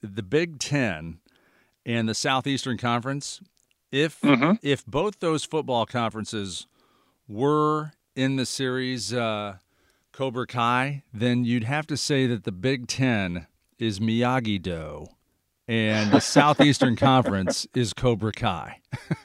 the 0.00 0.22
Big 0.22 0.58
Ten 0.58 1.18
and 1.84 2.08
the 2.08 2.14
Southeastern 2.14 2.78
Conference, 2.78 3.42
if 3.92 4.18
mm-hmm. 4.22 4.52
if 4.62 4.86
both 4.86 5.20
those 5.20 5.44
football 5.44 5.84
conferences 5.84 6.66
were 7.28 7.92
in 8.14 8.36
the 8.36 8.46
series 8.46 9.12
uh, 9.12 9.56
Cobra 10.12 10.46
Kai, 10.46 11.02
then 11.12 11.44
you'd 11.44 11.64
have 11.64 11.86
to 11.88 11.96
say 11.98 12.26
that 12.26 12.44
the 12.44 12.52
Big 12.52 12.86
Ten 12.86 13.48
is 13.78 14.00
Miyagi 14.00 14.62
Do, 14.62 15.08
and 15.68 16.10
the 16.10 16.20
Southeastern 16.20 16.96
Conference 16.96 17.66
is 17.74 17.92
Cobra 17.92 18.32
Kai. 18.32 18.80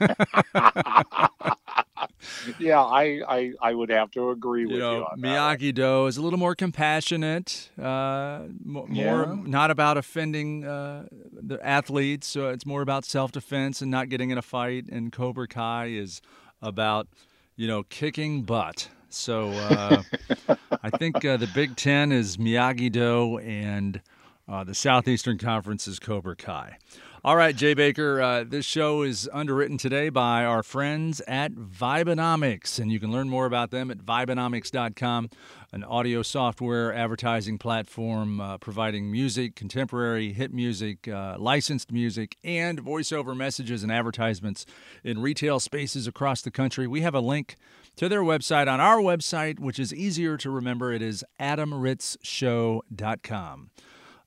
yeah, 2.58 2.80
I, 2.80 3.20
I 3.28 3.52
I 3.60 3.74
would 3.74 3.90
have 3.90 4.10
to 4.12 4.30
agree 4.30 4.66
with 4.66 4.74
you. 4.74 4.80
Know, 4.80 5.06
you 5.16 5.22
Miyagi 5.22 5.74
Do 5.74 6.06
is 6.06 6.16
a 6.16 6.22
little 6.22 6.38
more 6.38 6.54
compassionate, 6.54 7.70
uh, 7.80 8.42
more 8.64 9.26
Yeah. 9.28 9.36
not 9.44 9.70
about 9.70 9.96
offending 9.96 10.64
uh, 10.64 11.06
the 11.32 11.64
athletes. 11.64 12.26
So 12.26 12.48
it's 12.48 12.66
more 12.66 12.82
about 12.82 13.04
self 13.04 13.32
defense 13.32 13.80
and 13.82 13.90
not 13.90 14.08
getting 14.08 14.30
in 14.30 14.38
a 14.38 14.42
fight. 14.42 14.86
And 14.90 15.12
Cobra 15.12 15.46
Kai 15.48 15.86
is 15.86 16.20
about 16.60 17.08
you 17.56 17.66
know 17.68 17.82
kicking 17.84 18.42
butt. 18.42 18.88
So 19.08 19.50
uh, 19.50 20.02
I 20.82 20.90
think 20.90 21.24
uh, 21.24 21.36
the 21.36 21.46
Big 21.46 21.76
Ten 21.76 22.12
is 22.12 22.36
Miyagi 22.36 22.90
Do 22.90 23.38
and 23.38 24.00
uh, 24.48 24.64
the 24.64 24.74
Southeastern 24.74 25.38
Conference 25.38 25.86
is 25.86 25.98
Cobra 25.98 26.36
Kai. 26.36 26.78
All 27.24 27.36
right, 27.36 27.54
Jay 27.54 27.74
Baker, 27.74 28.20
uh, 28.20 28.42
this 28.42 28.66
show 28.66 29.02
is 29.02 29.30
underwritten 29.32 29.78
today 29.78 30.08
by 30.08 30.44
our 30.44 30.64
friends 30.64 31.22
at 31.28 31.52
Vibenomics, 31.52 32.80
and 32.80 32.90
you 32.90 32.98
can 32.98 33.12
learn 33.12 33.28
more 33.28 33.46
about 33.46 33.70
them 33.70 33.92
at 33.92 33.98
Vibenomics.com, 33.98 35.30
an 35.70 35.84
audio 35.84 36.22
software 36.22 36.92
advertising 36.92 37.58
platform 37.58 38.40
uh, 38.40 38.58
providing 38.58 39.08
music, 39.08 39.54
contemporary 39.54 40.32
hit 40.32 40.52
music, 40.52 41.06
uh, 41.06 41.36
licensed 41.38 41.92
music, 41.92 42.36
and 42.42 42.84
voiceover 42.84 43.36
messages 43.36 43.84
and 43.84 43.92
advertisements 43.92 44.66
in 45.04 45.22
retail 45.22 45.60
spaces 45.60 46.08
across 46.08 46.42
the 46.42 46.50
country. 46.50 46.88
We 46.88 47.02
have 47.02 47.14
a 47.14 47.20
link 47.20 47.54
to 47.94 48.08
their 48.08 48.22
website 48.22 48.66
on 48.66 48.80
our 48.80 48.98
website, 48.98 49.60
which 49.60 49.78
is 49.78 49.94
easier 49.94 50.36
to 50.38 50.50
remember. 50.50 50.92
It 50.92 51.02
is 51.02 51.24
adamritzshow.com. 51.38 53.70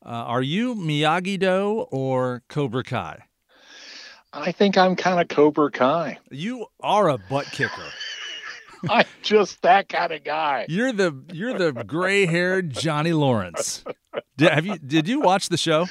Uh, 0.05 0.09
are 0.09 0.41
you 0.43 0.75
Miyagi 0.75 1.39
Do 1.39 1.87
or 1.89 2.43
Cobra 2.47 2.83
Kai? 2.83 3.23
I 4.31 4.51
think 4.51 4.77
I'm 4.77 4.95
kind 4.95 5.19
of 5.19 5.29
Cobra 5.29 5.71
Kai. 5.71 6.19
You 6.29 6.67
are 6.79 7.09
a 7.09 7.17
butt 7.17 7.45
kicker. 7.47 7.89
I'm 8.89 9.05
just 9.23 9.63
that 9.63 9.89
kind 9.89 10.11
of 10.11 10.23
guy. 10.23 10.67
You're 10.69 10.91
the 10.91 11.23
you're 11.33 11.57
the 11.57 11.71
gray-haired 11.71 12.71
Johnny 12.71 13.13
Lawrence. 13.13 13.83
Did, 14.37 14.51
have 14.51 14.65
you 14.65 14.77
did 14.77 15.07
you 15.07 15.21
watch 15.21 15.49
the 15.49 15.57
show? 15.57 15.87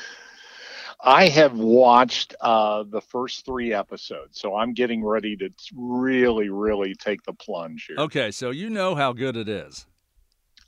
I 1.02 1.28
have 1.28 1.54
watched 1.54 2.36
uh, 2.40 2.84
the 2.84 3.00
first 3.00 3.44
three 3.44 3.72
episodes, 3.74 4.40
so 4.40 4.54
I'm 4.54 4.74
getting 4.74 5.04
ready 5.04 5.36
to 5.36 5.50
really, 5.76 6.48
really 6.48 6.94
take 6.94 7.22
the 7.24 7.34
plunge 7.34 7.86
here. 7.88 7.96
Okay, 7.98 8.30
so 8.30 8.50
you 8.50 8.70
know 8.70 8.94
how 8.94 9.12
good 9.12 9.36
it 9.36 9.48
is. 9.48 9.86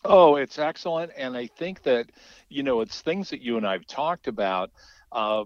Oh, 0.04 0.36
it's 0.36 0.58
excellent, 0.58 1.12
and 1.16 1.36
I 1.36 1.46
think 1.46 1.82
that 1.82 2.10
you 2.48 2.62
know 2.62 2.80
it's 2.80 3.00
things 3.00 3.30
that 3.30 3.42
you 3.42 3.56
and 3.56 3.66
I've 3.66 3.86
talked 3.86 4.28
about. 4.28 4.70
Uh, 5.10 5.44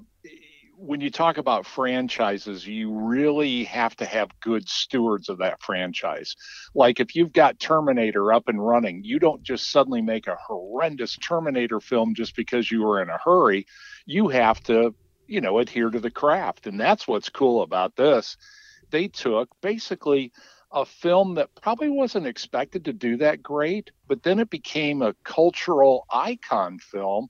when 0.77 1.01
you 1.03 1.11
talk 1.11 1.37
about 1.37 1.67
franchises, 1.67 2.67
you 2.67 2.91
really 2.91 3.65
have 3.65 3.95
to 3.97 4.07
have 4.07 4.31
good 4.41 4.67
stewards 4.67 5.29
of 5.29 5.39
that 5.39 5.63
franchise. 5.63 6.35
Like 6.75 7.01
if 7.01 7.15
you've 7.15 7.35
got 7.35 7.61
Terminator 7.61 8.33
up 8.33 8.49
and 8.49 8.65
running, 8.67 9.05
you 9.05 9.19
don't 9.19 9.43
just 9.43 9.71
suddenly 9.71 10.01
make 10.01 10.27
a 10.27 10.37
horrendous 10.37 11.17
Terminator 11.19 11.81
film 11.81 12.15
just 12.15 12.35
because 12.35 12.71
you 12.71 12.83
were 12.83 13.03
in 13.03 13.11
a 13.11 13.19
hurry. 13.23 13.67
You 14.07 14.29
have 14.29 14.63
to, 14.65 14.95
you 15.27 15.43
know, 15.43 15.59
adhere 15.59 15.91
to 15.91 16.01
the 16.01 16.11
craft. 16.11 16.67
And 16.67 16.81
that's 16.81 17.07
what's 17.07 17.29
cool 17.29 17.63
about 17.63 17.95
this. 17.97 18.39
They 18.91 19.09
took 19.09 19.51
basically 19.61 20.33
a 20.73 20.85
film 20.85 21.35
that 21.35 21.55
probably 21.61 21.89
wasn't 21.89 22.27
expected 22.27 22.85
to 22.85 22.93
do 22.93 23.17
that 23.17 23.43
great, 23.43 23.91
but 24.07 24.23
then 24.23 24.39
it 24.39 24.51
became 24.51 25.03
a 25.03 25.15
cultural 25.25 26.07
icon 26.11 26.79
film 26.79 27.29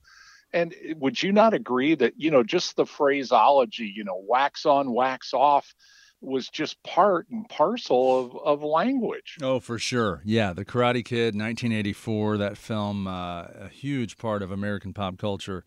and 0.52 0.74
would 0.96 1.22
you 1.22 1.32
not 1.32 1.54
agree 1.54 1.94
that, 1.94 2.14
you 2.16 2.30
know, 2.30 2.42
just 2.42 2.76
the 2.76 2.86
phraseology, 2.86 3.92
you 3.94 4.04
know, 4.04 4.20
wax 4.26 4.66
on, 4.66 4.92
wax 4.92 5.32
off 5.32 5.74
was 6.20 6.48
just 6.48 6.82
part 6.82 7.28
and 7.30 7.48
parcel 7.48 8.18
of, 8.18 8.36
of 8.36 8.62
language? 8.62 9.36
Oh, 9.42 9.60
for 9.60 9.78
sure. 9.78 10.20
Yeah. 10.24 10.52
The 10.52 10.64
Karate 10.64 11.04
Kid, 11.04 11.34
1984, 11.34 12.38
that 12.38 12.56
film, 12.56 13.06
uh, 13.06 13.44
a 13.60 13.68
huge 13.68 14.18
part 14.18 14.42
of 14.42 14.50
American 14.50 14.92
pop 14.92 15.18
culture. 15.18 15.64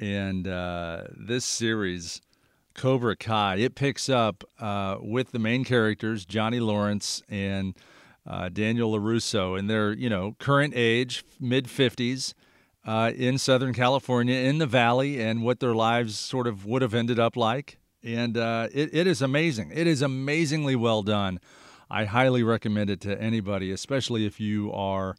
And 0.00 0.48
uh, 0.48 1.04
this 1.16 1.44
series, 1.44 2.20
Cobra 2.74 3.16
Kai, 3.16 3.56
it 3.56 3.74
picks 3.74 4.08
up 4.08 4.44
uh, 4.60 4.96
with 5.00 5.32
the 5.32 5.38
main 5.38 5.64
characters, 5.64 6.24
Johnny 6.24 6.60
Lawrence 6.60 7.22
and 7.28 7.74
uh, 8.26 8.48
Daniel 8.48 8.92
LaRusso, 8.92 9.58
in 9.58 9.66
their, 9.66 9.92
you 9.92 10.08
know, 10.08 10.34
current 10.38 10.74
age, 10.76 11.24
mid 11.38 11.66
50s 11.66 12.34
uh, 12.86 13.12
in 13.14 13.38
Southern 13.38 13.72
California, 13.72 14.36
in 14.36 14.58
the 14.58 14.66
Valley, 14.66 15.20
and 15.20 15.42
what 15.42 15.60
their 15.60 15.74
lives 15.74 16.18
sort 16.18 16.46
of 16.46 16.66
would 16.66 16.82
have 16.82 16.94
ended 16.94 17.18
up 17.18 17.36
like. 17.36 17.78
And 18.02 18.36
uh, 18.36 18.68
it, 18.72 18.90
it 18.92 19.06
is 19.06 19.22
amazing. 19.22 19.70
It 19.74 19.86
is 19.86 20.02
amazingly 20.02 20.76
well 20.76 21.02
done. 21.02 21.40
I 21.90 22.04
highly 22.04 22.42
recommend 22.42 22.90
it 22.90 23.00
to 23.02 23.20
anybody, 23.20 23.70
especially 23.70 24.26
if 24.26 24.40
you 24.40 24.72
are 24.72 25.16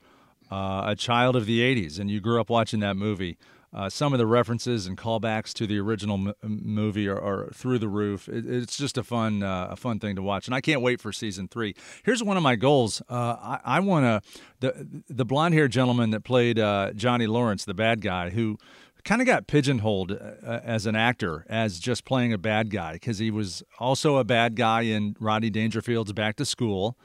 uh, 0.52 0.84
a 0.86 0.96
child 0.96 1.36
of 1.36 1.46
the 1.46 1.62
80s 1.62 2.00
and 2.00 2.10
you 2.10 2.20
grew 2.20 2.40
up 2.40 2.50
watching 2.50 2.80
that 2.82 2.96
movie. 2.96 3.38
Uh, 3.75 3.89
some 3.89 4.13
of 4.13 4.20
the 4.20 4.25
references 4.25 4.88
and 4.88 4.98
callbacks 4.98 5.51
to 5.51 5.67
the 5.67 5.77
original 5.77 6.15
m- 6.15 6.34
movie 6.41 7.10
are, 7.10 7.20
are, 7.20 7.50
through 7.53 7.77
the 7.77 7.89
roof. 7.89 8.29
It, 8.29 8.46
it's 8.46 8.77
just 8.77 8.98
a 8.98 9.03
fun, 9.03 9.44
uh, 9.44 9.67
a 9.72 9.75
fun 9.75 10.00
thing 10.00 10.15
to 10.15 10.22
watch, 10.22 10.48
and 10.48 10.55
I 10.55 10.62
can't 10.62 10.79
wait 10.79 11.01
for 11.01 11.12
season 11.12 11.50
three. 11.50 11.75
Here's 12.05 12.24
one 12.24 12.38
of 12.38 12.44
my 12.44 12.55
goals. 12.55 13.01
Uh, 13.10 13.36
I, 13.41 13.60
I 13.65 13.79
want 13.82 14.05
to 14.05 14.22
the 14.62 15.03
the 15.10 15.25
blonde 15.25 15.55
haired 15.55 15.74
gentleman 15.74 16.12
that 16.12 16.24
played 16.24 16.58
uh, 16.58 16.94
Johnny 16.94 17.27
Lawrence, 17.27 17.65
the 17.65 17.74
bad 17.74 18.00
guy, 18.00 18.29
who 18.29 18.58
kind 19.03 19.20
of 19.20 19.27
got 19.27 19.46
pigeonholed 19.46 20.13
uh, 20.13 20.60
as 20.63 20.86
an 20.86 20.96
actor 20.96 21.46
as 21.50 21.77
just 21.77 22.05
playing 22.05 22.32
a 22.32 22.38
bad 22.38 22.70
guy 22.70 22.94
because 22.94 23.17
he 23.17 23.29
was 23.29 23.62
also 23.77 24.15
a 24.15 24.24
bad 24.24 24.55
guy 24.55 24.84
in 24.84 25.17
Rodney 25.20 25.50
Dangerfield's 25.50 26.13
Back 26.13 26.38
to 26.38 26.46
School. 26.46 26.98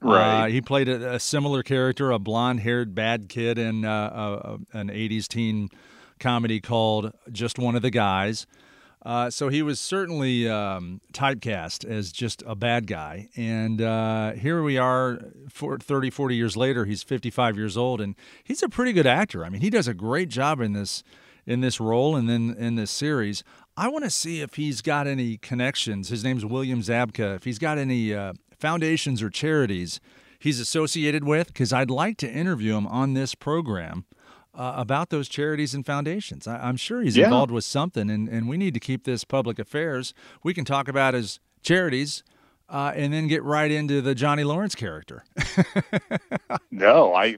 Right. 0.00 0.44
Uh, 0.44 0.46
he 0.46 0.60
played 0.60 0.88
a, 0.88 1.14
a, 1.14 1.20
similar 1.20 1.64
character, 1.64 2.12
a 2.12 2.18
blonde-haired 2.18 2.94
bad 2.94 3.28
kid 3.28 3.58
in 3.58 3.84
uh, 3.84 4.58
an 4.72 4.88
'80s 4.88 5.26
teen 5.26 5.68
comedy 6.22 6.60
called 6.60 7.12
Just 7.30 7.58
One 7.58 7.74
of 7.74 7.82
the 7.82 7.90
Guys. 7.90 8.46
Uh, 9.04 9.28
so 9.28 9.48
he 9.48 9.62
was 9.62 9.80
certainly 9.80 10.48
um, 10.48 11.00
typecast 11.12 11.84
as 11.84 12.12
just 12.12 12.44
a 12.46 12.54
bad 12.54 12.86
guy. 12.86 13.28
And 13.36 13.82
uh, 13.82 14.32
here 14.32 14.62
we 14.62 14.78
are 14.78 15.18
for 15.48 15.76
30, 15.76 16.10
40 16.10 16.36
years 16.36 16.56
later. 16.56 16.84
He's 16.84 17.02
55 17.02 17.56
years 17.56 17.76
old, 17.76 18.00
and 18.00 18.14
he's 18.44 18.62
a 18.62 18.68
pretty 18.68 18.92
good 18.92 19.06
actor. 19.06 19.44
I 19.44 19.48
mean, 19.48 19.60
he 19.60 19.70
does 19.70 19.88
a 19.88 19.94
great 19.94 20.28
job 20.28 20.60
in 20.60 20.72
this 20.72 21.02
in 21.44 21.60
this 21.60 21.80
role 21.80 22.14
and 22.14 22.28
then 22.28 22.54
in 22.56 22.76
this 22.76 22.92
series. 22.92 23.42
I 23.76 23.88
want 23.88 24.04
to 24.04 24.10
see 24.10 24.40
if 24.42 24.54
he's 24.54 24.80
got 24.80 25.08
any 25.08 25.38
connections. 25.38 26.08
His 26.08 26.22
name's 26.22 26.46
William 26.46 26.82
Zabka. 26.82 27.34
If 27.34 27.42
he's 27.42 27.58
got 27.58 27.78
any 27.78 28.14
uh, 28.14 28.34
foundations 28.56 29.20
or 29.20 29.28
charities 29.28 29.98
he's 30.38 30.60
associated 30.60 31.24
with, 31.24 31.48
because 31.48 31.72
I'd 31.72 31.90
like 31.90 32.16
to 32.18 32.30
interview 32.30 32.76
him 32.76 32.86
on 32.86 33.14
this 33.14 33.34
program 33.34 34.04
uh, 34.54 34.74
about 34.76 35.10
those 35.10 35.28
charities 35.28 35.74
and 35.74 35.84
foundations. 35.86 36.46
I, 36.46 36.68
am 36.68 36.76
sure 36.76 37.02
he's 37.02 37.16
Yeah. 37.16 37.24
involved 37.24 37.50
with 37.52 37.64
something, 37.64 38.10
and, 38.10 38.28
and 38.28 38.48
we 38.48 38.56
need 38.56 38.74
to 38.74 38.80
keep 38.80 39.04
this 39.04 39.24
public 39.24 39.58
affairs. 39.58 40.12
We 40.42 40.54
can 40.54 40.64
talk 40.64 40.88
about 40.88 41.14
his 41.14 41.40
charities 41.62 42.22
uh, 42.68 42.92
and 42.94 43.12
then 43.12 43.28
get 43.28 43.42
right 43.42 43.70
into 43.70 44.00
the 44.00 44.14
Johnny 44.14 44.44
Lawrence 44.44 44.74
character. 44.74 45.24
No, 46.70 47.14
I 47.14 47.36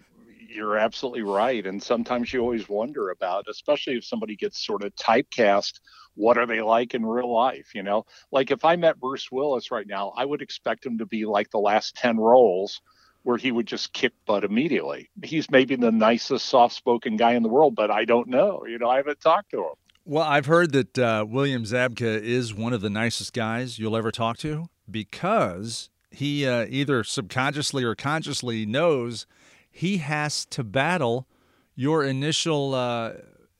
you're 0.48 0.76
absolutely 0.78 1.22
right. 1.22 1.66
And 1.66 1.82
sometimes 1.82 2.32
you 2.32 2.40
always 2.40 2.68
wonder 2.68 3.10
about, 3.10 3.46
especially 3.50 3.96
if 3.96 4.04
somebody 4.04 4.36
gets 4.36 4.64
sort 4.64 4.84
of 4.84 4.94
typecast, 4.94 5.80
what 6.14 6.38
are 6.38 6.46
they 6.46 6.60
like 6.60 6.94
in 6.94 7.04
real 7.04 7.32
life? 7.32 7.74
You 7.74 7.82
know, 7.82 8.06
like 8.30 8.52
if 8.52 8.64
I 8.64 8.76
met 8.76 9.00
Bruce 9.00 9.32
Willis 9.32 9.72
right 9.72 9.86
now, 9.86 10.12
I 10.16 10.24
would 10.24 10.42
expect 10.42 10.86
him 10.86 10.98
to 10.98 11.06
be 11.06 11.24
like 11.26 11.50
the 11.50 11.58
last 11.58 11.96
10 11.96 12.18
roles 12.18 12.80
where 13.24 13.36
he 13.36 13.50
would 13.50 13.66
just 13.66 13.92
kick 13.92 14.12
butt 14.26 14.44
immediately. 14.44 15.10
He's 15.22 15.50
maybe 15.50 15.74
the 15.76 15.90
nicest, 15.90 16.46
soft 16.46 16.74
spoken 16.74 17.16
guy 17.16 17.32
in 17.32 17.42
the 17.42 17.48
world, 17.48 17.74
but 17.74 17.90
I 17.90 18.04
don't 18.04 18.28
know. 18.28 18.64
You 18.68 18.78
know, 18.78 18.88
I 18.88 18.96
haven't 18.98 19.20
talked 19.20 19.50
to 19.50 19.58
him. 19.58 19.74
Well, 20.04 20.24
I've 20.24 20.46
heard 20.46 20.72
that 20.72 20.98
uh, 20.98 21.24
William 21.28 21.64
Zabka 21.64 22.20
is 22.20 22.54
one 22.54 22.74
of 22.74 22.82
the 22.82 22.90
nicest 22.90 23.32
guys 23.32 23.78
you'll 23.78 23.96
ever 23.96 24.10
talk 24.10 24.36
to 24.38 24.66
because 24.88 25.88
he 26.10 26.46
uh, 26.46 26.66
either 26.68 27.02
subconsciously 27.02 27.82
or 27.82 27.94
consciously 27.94 28.66
knows 28.66 29.26
he 29.70 29.96
has 29.96 30.44
to 30.46 30.62
battle 30.62 31.26
your 31.74 32.04
initial 32.04 32.74
uh, 32.74 33.12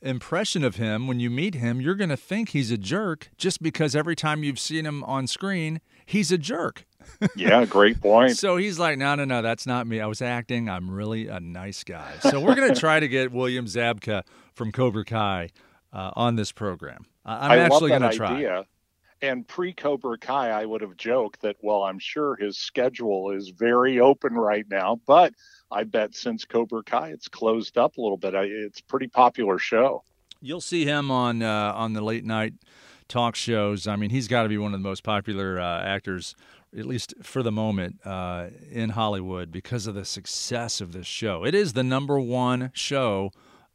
impression 0.02 0.62
of 0.62 0.76
him 0.76 1.08
when 1.08 1.18
you 1.18 1.30
meet 1.30 1.56
him. 1.56 1.80
You're 1.80 1.94
going 1.94 2.10
to 2.10 2.16
think 2.16 2.50
he's 2.50 2.70
a 2.70 2.78
jerk 2.78 3.30
just 3.38 3.62
because 3.62 3.96
every 3.96 4.14
time 4.14 4.44
you've 4.44 4.60
seen 4.60 4.84
him 4.84 5.02
on 5.04 5.26
screen, 5.26 5.80
he's 6.04 6.30
a 6.30 6.38
jerk. 6.38 6.84
Yeah, 7.36 7.64
great 7.64 8.00
point. 8.00 8.36
So 8.36 8.56
he's 8.56 8.78
like, 8.78 8.98
no, 8.98 9.14
no, 9.14 9.24
no, 9.24 9.42
that's 9.42 9.66
not 9.66 9.86
me. 9.86 10.00
I 10.00 10.06
was 10.06 10.20
acting. 10.22 10.68
I'm 10.68 10.90
really 10.90 11.28
a 11.28 11.40
nice 11.40 11.84
guy. 11.84 12.12
So 12.20 12.40
we're 12.40 12.54
going 12.54 12.72
to 12.72 12.78
try 12.78 13.00
to 13.00 13.08
get 13.08 13.32
William 13.32 13.66
Zabka 13.66 14.22
from 14.54 14.72
Cobra 14.72 15.04
Kai 15.04 15.50
uh, 15.92 16.10
on 16.14 16.36
this 16.36 16.52
program. 16.52 17.06
I- 17.24 17.46
I'm 17.46 17.50
I 17.52 17.58
actually 17.58 17.90
going 17.90 18.02
to 18.02 18.10
try. 18.16 18.34
idea. 18.34 18.64
And 19.22 19.48
pre 19.48 19.72
Cobra 19.72 20.18
Kai, 20.18 20.50
I 20.50 20.66
would 20.66 20.82
have 20.82 20.96
joked 20.96 21.40
that, 21.42 21.56
well, 21.62 21.82
I'm 21.84 21.98
sure 21.98 22.36
his 22.36 22.58
schedule 22.58 23.30
is 23.30 23.48
very 23.50 23.98
open 23.98 24.34
right 24.34 24.66
now, 24.68 25.00
but 25.06 25.32
I 25.70 25.84
bet 25.84 26.14
since 26.14 26.44
Cobra 26.44 26.82
Kai, 26.82 27.08
it's 27.08 27.28
closed 27.28 27.78
up 27.78 27.96
a 27.96 28.00
little 28.02 28.18
bit. 28.18 28.34
I, 28.34 28.42
it's 28.42 28.80
a 28.80 28.84
pretty 28.84 29.06
popular 29.06 29.58
show. 29.58 30.04
You'll 30.42 30.60
see 30.60 30.84
him 30.84 31.10
on 31.10 31.42
uh, 31.42 31.72
on 31.74 31.94
the 31.94 32.02
late 32.02 32.24
night 32.26 32.52
talk 33.08 33.34
shows. 33.34 33.86
I 33.86 33.96
mean, 33.96 34.10
he's 34.10 34.28
got 34.28 34.42
to 34.42 34.48
be 34.50 34.58
one 34.58 34.74
of 34.74 34.80
the 34.80 34.86
most 34.86 35.02
popular 35.02 35.58
uh, 35.58 35.82
actors, 35.82 36.34
at 36.76 36.86
least 36.86 37.14
for 37.22 37.42
the 37.42 37.52
moment, 37.52 38.00
uh, 38.04 38.48
in 38.70 38.90
Hollywood 38.90 39.50
because 39.50 39.86
of 39.86 39.94
the 39.94 40.04
success 40.04 40.80
of 40.80 40.92
this 40.92 41.06
show. 41.06 41.44
It 41.44 41.54
is 41.54 41.72
the 41.72 41.82
number 41.82 42.18
one 42.18 42.70
show 42.74 43.30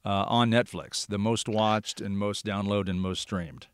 uh, 0.06 0.25
on 0.27 0.50
Netflix, 0.50 1.08
the 1.08 1.18
most 1.18 1.48
watched 1.48 2.01
and 2.01 2.18
most 2.18 2.46
downloaded 2.46 2.89
and 2.89 3.01
most 3.01 3.22
streamed. 3.22 3.68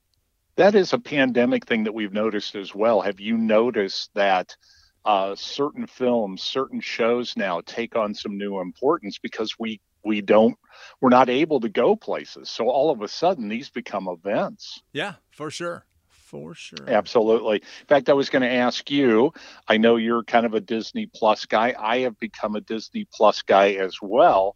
That 0.55 0.75
is 0.75 0.94
a 0.94 1.00
pandemic 1.00 1.65
thing 1.65 1.84
that 1.84 1.94
we've 1.94 2.13
noticed 2.13 2.55
as 2.55 2.74
well. 2.74 3.01
Have 3.01 3.20
you 3.20 3.38
noticed 3.38 4.12
that? 4.13 4.55
Uh, 5.03 5.36
certain 5.36 5.86
films, 5.86 6.41
certain 6.41 6.82
shows 6.82 7.38
now 7.38 7.62
take 7.63 7.96
on 7.96 8.15
some 8.15 8.39
new 8.39 8.60
importance 8.60 9.20
because 9.20 9.53
we 9.60 9.79
we 10.05 10.22
don't 10.22 10.58
we're 11.01 11.10
not 11.10 11.29
able 11.29 11.60
to 11.60 11.67
go 11.67 11.96
places 11.96 12.50
so 12.50 12.70
all 12.70 12.91
of 12.91 13.01
a 13.01 13.08
sudden 13.08 13.50
these 13.50 13.70
become 13.70 14.08
events 14.08 14.82
yeah 14.94 15.15
for 15.32 15.50
sure 15.50 15.86
for 16.25 16.55
sure 16.55 16.89
absolutely 16.89 17.58
in 17.58 17.86
fact 17.88 18.10
i 18.10 18.13
was 18.13 18.29
going 18.29 18.41
to 18.41 18.51
ask 18.51 18.89
you 18.89 19.32
i 19.67 19.77
know 19.77 19.96
you're 19.96 20.24
kind 20.24 20.46
of 20.46 20.55
a 20.55 20.60
disney 20.60 21.05
plus 21.13 21.46
guy 21.46 21.74
i 21.79 22.00
have 22.00 22.20
become 22.20 22.55
a 22.55 22.62
disney 22.62 23.08
plus 23.13 23.44
guy 23.44 23.74
as 23.74 24.01
well 24.01 24.55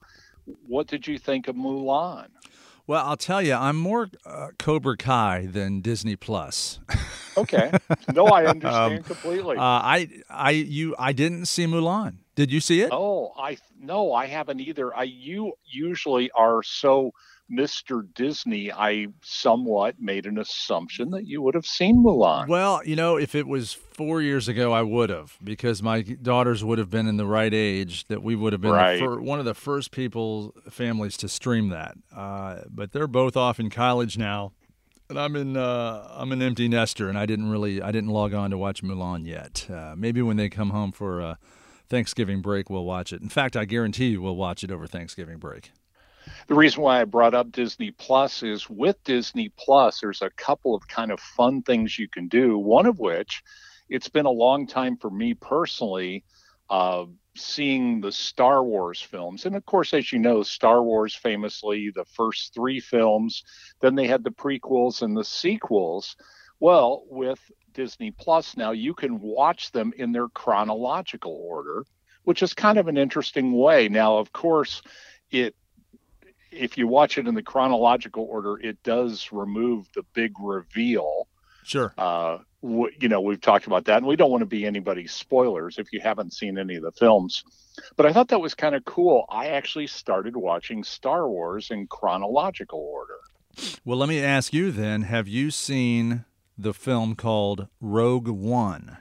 what 0.68 0.88
did 0.88 1.08
you 1.08 1.20
think 1.20 1.48
of 1.48 1.56
mulan 1.56 2.28
well, 2.88 3.06
I'll 3.06 3.18
tell 3.18 3.40
you, 3.40 3.54
I'm 3.54 3.76
more 3.76 4.10
uh, 4.26 4.48
Cobra 4.58 4.98
Kai 4.98 5.46
than 5.46 5.80
Disney 5.80 6.16
Plus. 6.16 6.80
okay, 7.38 7.72
no, 8.16 8.26
I 8.26 8.46
understand 8.48 8.98
um, 8.98 9.04
completely. 9.04 9.58
Uh, 9.58 9.62
I, 9.62 10.10
I, 10.28 10.50
you, 10.50 10.96
I 10.98 11.14
didn't 11.14 11.46
see 11.46 11.68
Mulan. 11.68 12.16
Did 12.34 12.52
you 12.52 12.60
see 12.60 12.82
it? 12.82 12.90
Oh, 12.92 13.32
I 13.38 13.60
no, 13.80 14.12
I 14.12 14.26
haven't 14.26 14.60
either. 14.62 14.96
I 14.96 15.04
you 15.04 15.54
usually 15.72 16.32
are 16.32 16.64
so 16.64 17.12
Mr. 17.52 18.04
Disney, 18.14 18.72
I 18.72 19.08
somewhat 19.22 19.96
made 20.00 20.26
an 20.26 20.38
assumption 20.38 21.12
that 21.12 21.26
you 21.26 21.42
would 21.42 21.56
have 21.56 21.66
seen 21.66 22.04
Mulan. 22.04 22.48
Well, 22.48 22.82
you 22.86 22.96
know, 22.96 23.18
if 23.18 23.34
it 23.34 23.48
was 23.48 23.74
four 23.74 24.22
years 24.22 24.48
ago, 24.48 24.72
I 24.72 24.82
would 24.82 25.10
have 25.10 25.38
because 25.44 25.82
my 25.82 26.02
daughters 26.02 26.64
would 26.64 26.78
have 26.78 26.90
been 26.90 27.08
in 27.08 27.18
the 27.18 27.26
right 27.26 27.54
age 27.54 28.08
that 28.08 28.22
we 28.22 28.36
would 28.36 28.54
have 28.54 28.62
been 28.62 28.72
right. 28.72 29.00
fir- 29.00 29.20
one 29.20 29.40
of 29.40 29.46
the 29.46 29.56
first 29.56 29.92
people 29.92 30.54
families 30.70 31.18
to 31.18 31.28
stream 31.28 31.70
that. 31.70 31.96
Uh, 32.16 32.62
but 32.70 32.92
they're 32.92 33.08
both 33.08 33.36
off 33.36 33.60
in 33.60 33.70
college 33.70 34.18
now, 34.18 34.52
and 35.10 35.20
I'm 35.20 35.36
in 35.36 35.58
uh, 35.58 36.08
I'm 36.12 36.32
an 36.32 36.42
empty 36.42 36.68
nester, 36.68 37.10
and 37.10 37.18
I 37.18 37.26
didn't 37.26 37.50
really 37.50 37.82
I 37.82 37.92
didn't 37.92 38.12
log 38.12 38.34
on 38.34 38.52
to 38.52 38.58
watch 38.58 38.84
Mulan 38.84 39.26
yet. 39.26 39.68
Uh, 39.70 39.96
maybe 39.98 40.22
when 40.22 40.38
they 40.38 40.50
come 40.50 40.70
home 40.70 40.92
for 40.92 41.22
uh, 41.22 41.36
Thanksgiving 41.90 42.42
break, 42.42 42.70
we'll 42.70 42.86
watch 42.86 43.12
it. 43.12 43.22
In 43.22 43.30
fact, 43.30 43.58
I 43.58 43.66
guarantee 43.66 44.10
you 44.10 44.22
we'll 44.22 44.36
watch 44.36 44.64
it 44.64 44.72
over 44.72 44.86
Thanksgiving 44.86 45.38
break. 45.38 45.72
The 46.50 46.56
reason 46.56 46.82
why 46.82 47.00
I 47.00 47.06
brought 47.06 47.36
up 47.36 47.52
Disney 47.52 47.92
Plus 47.92 48.42
is 48.42 48.68
with 48.68 49.04
Disney 49.04 49.50
Plus, 49.56 50.00
there's 50.00 50.24
a 50.24 50.32
couple 50.32 50.74
of 50.74 50.88
kind 50.88 51.12
of 51.12 51.20
fun 51.20 51.62
things 51.62 52.00
you 52.00 52.08
can 52.08 52.28
do. 52.28 52.58
One 52.58 52.88
of 52.88 52.98
which, 52.98 53.44
it's 53.88 54.10
been 54.10 54.26
a 54.26 54.32
long 54.32 54.66
time 54.66 54.98
for 54.98 55.12
me 55.12 55.36
personally, 55.36 56.24
uh, 56.68 57.06
seeing 57.36 58.02
the 58.02 58.12
Star 58.12 58.64
Wars 58.64 59.00
films. 59.00 59.46
And 59.46 59.56
of 59.56 59.64
course, 59.68 59.94
as 59.94 60.12
you 60.12 60.18
know, 60.18 60.42
Star 60.42 60.82
Wars 60.82 61.14
famously, 61.14 61.92
the 61.94 62.06
first 62.06 62.56
three 62.56 62.80
films, 62.80 63.44
then 63.80 63.94
they 63.94 64.08
had 64.08 64.24
the 64.24 64.32
prequels 64.32 65.04
and 65.04 65.16
the 65.16 65.24
sequels. 65.24 66.16
Well, 66.60 67.04
with 67.12 67.40
Disney 67.76 68.10
Plus 68.10 68.58
now, 68.58 68.72
you 68.72 68.96
can 68.96 69.20
watch 69.22 69.72
them 69.72 69.94
in 69.96 70.12
their 70.12 70.30
chronological 70.30 71.40
order, 71.48 71.86
which 72.24 72.42
is 72.42 72.56
kind 72.56 72.80
of 72.80 72.88
an 72.88 72.98
interesting 72.98 73.54
way. 73.54 73.88
Now, 73.88 74.18
of 74.18 74.34
course, 74.34 74.82
it 75.30 75.56
if 76.52 76.78
you 76.78 76.88
watch 76.88 77.18
it 77.18 77.28
in 77.28 77.36
the 77.36 77.44
chronological 77.44 78.24
order, 78.30 78.58
it 78.58 78.82
does 78.84 79.30
remove 79.32 79.88
the 79.94 80.04
big 80.14 80.34
reveal. 80.40 81.28
Sure. 81.64 81.94
Uh, 81.98 82.40
w- 82.62 82.92
you 83.00 83.08
know, 83.08 83.22
we've 83.22 83.42
talked 83.42 83.68
about 83.68 83.86
that, 83.86 83.98
and 83.98 84.08
we 84.08 84.16
don't 84.16 84.32
want 84.32 84.42
to 84.42 84.48
be 84.48 84.66
anybody's 84.66 85.14
spoilers 85.14 85.78
if 85.78 85.92
you 85.94 86.00
haven't 86.00 86.34
seen 86.34 86.58
any 86.58 86.76
of 86.76 86.84
the 86.84 86.92
films. 86.92 87.44
But 87.96 88.06
I 88.06 88.14
thought 88.14 88.30
that 88.30 88.42
was 88.42 88.56
kind 88.56 88.76
of 88.76 88.84
cool. 88.86 89.26
I 89.30 89.48
actually 89.48 89.88
started 89.88 90.36
watching 90.36 90.84
Star 90.84 91.30
Wars 91.30 91.72
in 91.72 91.88
chronological 91.88 92.80
order. 92.80 93.20
Well, 93.86 93.98
let 93.98 94.10
me 94.10 94.20
ask 94.22 94.54
you 94.54 94.72
then 94.72 95.04
have 95.04 95.28
you 95.28 95.52
seen 95.52 96.26
the 96.58 96.74
film 96.74 97.16
called 97.16 97.68
Rogue 97.80 98.28
One? 98.28 98.98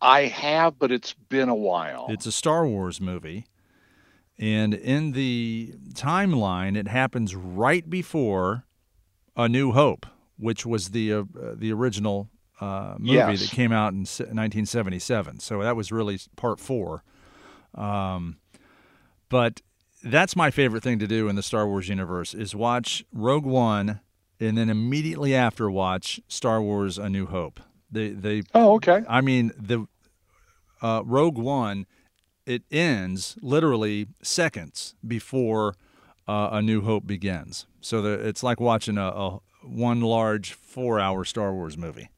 I 0.00 0.22
have, 0.26 0.78
but 0.78 0.92
it's 0.92 1.14
been 1.14 1.48
a 1.48 1.54
while. 1.54 2.06
It's 2.10 2.26
a 2.26 2.32
Star 2.32 2.66
Wars 2.66 3.00
movie. 3.00 3.46
And 4.38 4.74
in 4.74 5.12
the 5.12 5.74
timeline, 5.94 6.76
it 6.76 6.88
happens 6.88 7.34
right 7.34 7.88
before 7.88 8.64
A 9.36 9.48
New 9.48 9.72
Hope, 9.72 10.06
which 10.38 10.66
was 10.66 10.90
the 10.90 11.12
uh, 11.12 11.24
the 11.54 11.72
original 11.72 12.28
uh, 12.60 12.96
movie 12.98 13.14
yes. 13.14 13.40
that 13.40 13.50
came 13.50 13.72
out 13.72 13.92
in 13.92 14.00
1977. 14.00 15.40
So 15.40 15.62
that 15.62 15.76
was 15.76 15.90
really 15.90 16.18
part 16.36 16.60
four. 16.60 17.02
Um, 17.74 18.36
but 19.28 19.62
that's 20.02 20.36
my 20.36 20.50
favorite 20.50 20.82
thing 20.82 20.98
to 20.98 21.06
do 21.06 21.28
in 21.28 21.36
the 21.36 21.42
Star 21.42 21.66
Wars 21.66 21.88
universe 21.88 22.34
is 22.34 22.54
watch 22.54 23.04
Rogue 23.12 23.46
One 23.46 24.00
and 24.38 24.56
then 24.56 24.68
immediately 24.68 25.34
after 25.34 25.70
watch 25.70 26.20
Star 26.28 26.60
Wars: 26.60 26.98
A 26.98 27.08
New 27.08 27.26
Hope. 27.26 27.60
They 27.90 28.10
they 28.10 28.42
oh 28.54 28.74
okay. 28.74 29.02
I 29.08 29.20
mean 29.20 29.52
the 29.58 29.86
uh, 30.82 31.02
Rogue 31.04 31.38
One, 31.38 31.86
it 32.46 32.62
ends 32.70 33.36
literally 33.42 34.06
seconds 34.22 34.94
before 35.06 35.74
uh, 36.26 36.48
A 36.52 36.62
New 36.62 36.80
Hope 36.80 37.06
begins. 37.06 37.66
So 37.80 38.00
the, 38.00 38.12
it's 38.12 38.42
like 38.42 38.60
watching 38.60 38.98
a, 38.98 39.08
a 39.08 39.40
one 39.62 40.00
large 40.00 40.52
four-hour 40.52 41.24
Star 41.24 41.52
Wars 41.52 41.76
movie. 41.76 42.08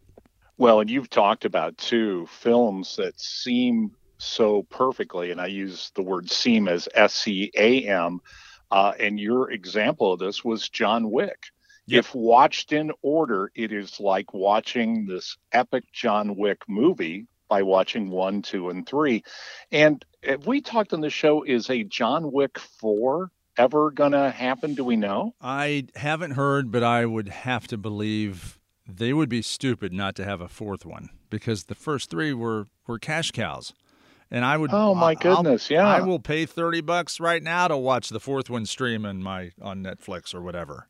Well, 0.59 0.81
and 0.81 0.91
you've 0.91 1.11
talked 1.11 1.45
about 1.45 1.79
two 1.79 2.27
films 2.27 2.97
that 2.97 3.19
seem 3.19 3.93
so 4.19 4.65
perfectly, 4.65 5.31
and 5.31 5.41
I 5.41 5.47
use 5.47 5.93
the 5.95 6.03
word 6.03 6.29
seem 6.31 6.69
as 6.69 6.89
S 6.95 7.15
C 7.15 7.51
A 7.57 7.85
M. 7.85 8.21
Uh, 8.71 8.93
and 8.99 9.19
your 9.19 9.51
example 9.51 10.13
of 10.13 10.19
this 10.19 10.45
was 10.45 10.69
John 10.69 11.11
Wick. 11.11 11.45
Yep. 11.87 11.99
If 12.01 12.15
watched 12.15 12.73
in 12.73 12.93
order, 13.01 13.51
it 13.55 13.73
is 13.73 13.99
like 13.99 14.35
watching 14.35 15.07
this 15.07 15.39
epic 15.53 15.85
John 15.93 16.37
Wick 16.37 16.63
movie 16.69 17.27
by 17.49 17.63
watching 17.63 18.11
one, 18.11 18.43
two, 18.43 18.71
and 18.71 18.87
three. 18.87 19.25
And 19.73 20.05
have 20.23 20.47
we 20.47 20.61
talked 20.61 20.93
on 20.93 21.01
the 21.01 21.11
show, 21.11 21.43
is 21.43 21.71
a 21.71 21.85
John 21.85 22.33
Wick 22.33 22.59
4 22.59 23.31
ever 23.57 23.91
going 23.91 24.13
to 24.13 24.31
happen? 24.31 24.75
Do 24.75 24.85
we 24.85 24.97
know? 24.97 25.35
I 25.41 25.87
haven't 25.97 26.33
heard, 26.33 26.71
but 26.71 26.83
I 26.83 27.07
would 27.07 27.29
have 27.29 27.67
to 27.69 27.77
believe 27.77 28.59
they 28.87 29.13
would 29.13 29.29
be 29.29 29.43
stupid 29.43 29.93
not 29.93 30.15
to 30.17 30.25
have 30.25 30.41
a 30.41 30.49
fourth 30.49 30.87
one 30.87 31.11
because 31.31 31.65
the 31.65 31.75
first 31.75 32.11
three 32.11 32.33
were, 32.33 32.67
were 32.87 32.99
cash 32.99 33.31
cows. 33.31 33.73
And 34.31 34.45
I 34.45 34.59
would. 34.59 34.71
Oh 34.75 34.95
my 34.95 35.15
goodness! 35.15 35.71
I'll, 35.71 35.75
yeah, 35.75 35.87
I 35.87 36.01
will 36.03 36.19
pay 36.19 36.45
thirty 36.45 36.83
bucks 36.83 37.19
right 37.19 37.43
now 37.43 37.67
to 37.67 37.79
watch 37.79 38.11
the 38.11 38.21
fourth 38.21 38.51
one 38.51 38.67
stream 38.67 39.07
in 39.07 39.23
my 39.23 39.53
on 39.59 39.83
Netflix 39.83 40.35
or 40.35 40.43
whatever. 40.43 40.87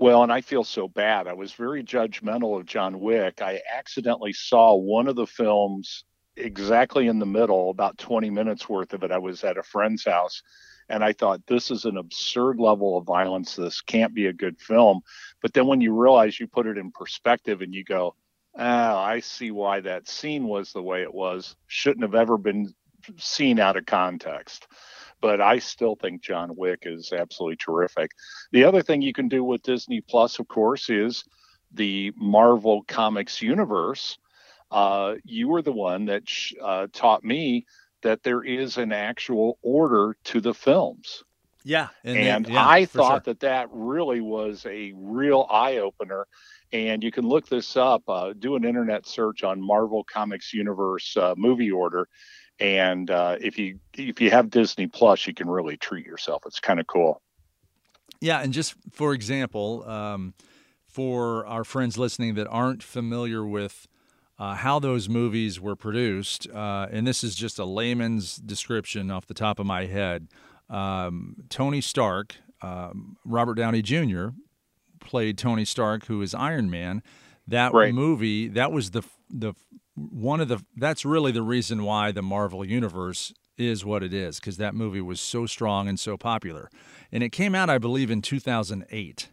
Well, 0.00 0.22
and 0.22 0.32
I 0.32 0.40
feel 0.40 0.64
so 0.64 0.88
bad. 0.88 1.28
I 1.28 1.34
was 1.34 1.52
very 1.52 1.84
judgmental 1.84 2.58
of 2.58 2.64
John 2.64 3.00
Wick. 3.00 3.42
I 3.42 3.60
accidentally 3.70 4.32
saw 4.32 4.74
one 4.74 5.08
of 5.08 5.14
the 5.14 5.26
films 5.26 6.04
exactly 6.38 7.06
in 7.06 7.18
the 7.18 7.26
middle, 7.26 7.68
about 7.68 7.98
20 7.98 8.30
minutes 8.30 8.66
worth 8.66 8.94
of 8.94 9.02
it. 9.02 9.12
I 9.12 9.18
was 9.18 9.44
at 9.44 9.58
a 9.58 9.62
friend's 9.62 10.06
house 10.06 10.42
and 10.88 11.04
I 11.04 11.12
thought, 11.12 11.46
this 11.46 11.70
is 11.70 11.84
an 11.84 11.98
absurd 11.98 12.58
level 12.58 12.96
of 12.96 13.04
violence. 13.04 13.56
This 13.56 13.82
can't 13.82 14.14
be 14.14 14.28
a 14.28 14.32
good 14.32 14.58
film. 14.58 15.02
But 15.42 15.52
then 15.52 15.66
when 15.66 15.82
you 15.82 15.92
realize 15.92 16.40
you 16.40 16.46
put 16.46 16.66
it 16.66 16.78
in 16.78 16.92
perspective 16.92 17.60
and 17.60 17.74
you 17.74 17.84
go, 17.84 18.14
oh, 18.56 18.96
I 18.96 19.20
see 19.20 19.50
why 19.50 19.80
that 19.80 20.08
scene 20.08 20.44
was 20.44 20.72
the 20.72 20.82
way 20.82 21.02
it 21.02 21.12
was, 21.12 21.56
shouldn't 21.66 22.04
have 22.04 22.14
ever 22.14 22.38
been 22.38 22.72
seen 23.18 23.60
out 23.60 23.76
of 23.76 23.84
context 23.84 24.66
but 25.20 25.40
I 25.40 25.58
still 25.58 25.96
think 25.96 26.22
John 26.22 26.56
Wick 26.56 26.84
is 26.86 27.12
absolutely 27.12 27.56
terrific. 27.56 28.12
The 28.52 28.64
other 28.64 28.82
thing 28.82 29.02
you 29.02 29.12
can 29.12 29.28
do 29.28 29.44
with 29.44 29.62
Disney 29.62 30.00
Plus, 30.00 30.38
of 30.38 30.48
course, 30.48 30.88
is 30.90 31.24
the 31.72 32.12
Marvel 32.16 32.82
Comics 32.86 33.40
universe. 33.42 34.18
Uh, 34.70 35.16
you 35.24 35.48
were 35.48 35.62
the 35.62 35.72
one 35.72 36.06
that 36.06 36.28
sh- 36.28 36.54
uh, 36.62 36.86
taught 36.92 37.24
me 37.24 37.66
that 38.02 38.22
there 38.22 38.42
is 38.42 38.78
an 38.78 38.92
actual 38.92 39.58
order 39.62 40.16
to 40.24 40.40
the 40.40 40.54
films. 40.54 41.22
Yeah, 41.64 41.88
and, 42.04 42.16
and 42.16 42.48
yeah, 42.48 42.66
I 42.66 42.86
thought 42.86 43.24
sure. 43.24 43.34
that 43.34 43.40
that 43.40 43.68
really 43.70 44.20
was 44.20 44.64
a 44.66 44.92
real 44.96 45.46
eye 45.50 45.78
opener. 45.78 46.26
And 46.72 47.02
you 47.02 47.10
can 47.10 47.26
look 47.26 47.48
this 47.48 47.76
up. 47.76 48.02
Uh, 48.08 48.32
do 48.38 48.54
an 48.54 48.64
internet 48.64 49.06
search 49.06 49.42
on 49.42 49.60
Marvel 49.60 50.04
Comics 50.04 50.54
Universe 50.54 51.16
uh, 51.16 51.34
movie 51.36 51.70
order, 51.70 52.08
and 52.60 53.10
uh, 53.10 53.36
if 53.40 53.58
you 53.58 53.78
if 53.96 54.20
you 54.20 54.30
have 54.30 54.50
Disney 54.50 54.86
Plus, 54.86 55.26
you 55.26 55.34
can 55.34 55.48
really 55.48 55.76
treat 55.76 56.06
yourself. 56.06 56.42
It's 56.46 56.60
kind 56.60 56.78
of 56.80 56.86
cool. 56.86 57.20
Yeah, 58.20 58.40
and 58.40 58.52
just 58.52 58.74
for 58.92 59.14
example, 59.14 59.88
um, 59.88 60.34
for 60.86 61.46
our 61.46 61.64
friends 61.64 61.96
listening 61.96 62.34
that 62.34 62.46
aren't 62.48 62.82
familiar 62.82 63.46
with 63.46 63.88
uh, 64.38 64.54
how 64.54 64.78
those 64.78 65.08
movies 65.08 65.60
were 65.60 65.76
produced, 65.76 66.48
uh, 66.50 66.86
and 66.90 67.06
this 67.06 67.24
is 67.24 67.34
just 67.34 67.58
a 67.58 67.64
layman's 67.64 68.36
description 68.36 69.10
off 69.10 69.26
the 69.26 69.34
top 69.34 69.58
of 69.58 69.66
my 69.66 69.86
head. 69.86 70.28
Um, 70.68 71.36
Tony 71.48 71.80
Stark, 71.80 72.36
um, 72.62 73.16
Robert 73.24 73.54
Downey 73.54 73.82
Jr., 73.82 74.28
played 75.00 75.38
Tony 75.38 75.64
Stark, 75.64 76.06
who 76.06 76.20
is 76.22 76.34
Iron 76.34 76.70
Man. 76.70 77.02
That 77.48 77.72
Right. 77.72 77.92
movie, 77.94 78.48
that 78.48 78.70
was 78.70 78.90
the 78.90 79.02
the 79.30 79.54
one 80.10 80.40
of 80.40 80.48
the 80.48 80.64
that's 80.76 81.04
really 81.04 81.32
the 81.32 81.42
reason 81.42 81.84
why 81.84 82.12
the 82.12 82.22
Marvel 82.22 82.64
universe 82.64 83.32
is 83.58 83.84
what 83.84 84.02
it 84.02 84.14
is 84.14 84.40
because 84.40 84.56
that 84.56 84.74
movie 84.74 85.00
was 85.00 85.20
so 85.20 85.46
strong 85.46 85.88
and 85.88 85.98
so 86.00 86.16
popular, 86.16 86.70
and 87.12 87.22
it 87.22 87.30
came 87.30 87.54
out, 87.54 87.68
I 87.68 87.78
believe, 87.78 88.10
in 88.10 88.22
2008. 88.22 89.28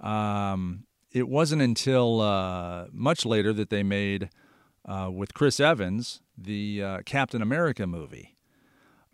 Um, 0.00 0.84
it 1.12 1.28
wasn't 1.28 1.62
until 1.62 2.20
uh, 2.20 2.86
much 2.92 3.24
later 3.24 3.52
that 3.52 3.70
they 3.70 3.82
made 3.82 4.30
uh, 4.84 5.10
with 5.12 5.34
Chris 5.34 5.60
Evans 5.60 6.20
the 6.36 6.82
uh, 6.82 6.98
Captain 7.04 7.42
America 7.42 7.86
movie. 7.86 8.36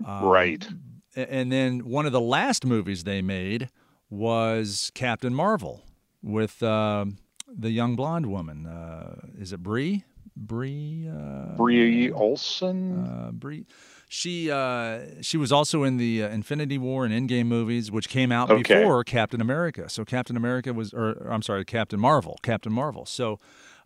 Um, 0.05 0.24
right. 0.24 0.68
And 1.16 1.50
then 1.53 1.81
one 1.88 2.07
of 2.07 2.12
the 2.12 2.20
last 2.20 2.66
movies 2.66 3.05
they 3.05 3.22
made 3.22 3.70
was 4.11 4.90
Captain 4.94 5.35
Marvel 5.35 5.83
with 6.22 6.62
um 6.62 7.18
the 7.57 7.70
young 7.70 7.96
blonde 7.96 8.27
woman. 8.27 8.66
Uh, 8.66 9.29
is 9.38 9.53
it 9.53 9.62
Brie? 9.62 10.05
Brie? 10.37 11.09
Uh, 11.09 11.57
Brie 11.57 12.11
Olson. 12.12 13.07
uh, 13.07 13.31
Brie. 13.33 13.66
She 14.09 14.51
uh, 14.51 15.01
she 15.23 15.37
was 15.37 15.51
also 15.53 15.83
in 15.83 15.97
the 15.97 16.23
uh, 16.25 16.29
Infinity 16.29 16.79
War 16.79 17.05
and 17.05 17.12
Endgame 17.12 17.47
movies, 17.47 17.90
which 17.90 18.09
came 18.09 18.31
out 18.31 18.49
Okay. 18.51 18.62
before 18.81 19.03
Captain 19.05 19.40
America. 19.40 19.88
So 19.88 20.05
Captain 20.05 20.37
America 20.37 20.73
was, 20.73 20.92
or 20.94 21.27
I'm 21.31 21.42
sorry, 21.42 21.64
Captain 21.64 21.99
Marvel. 21.99 22.38
Captain 22.42 22.73
Marvel. 22.73 23.07
So 23.07 23.40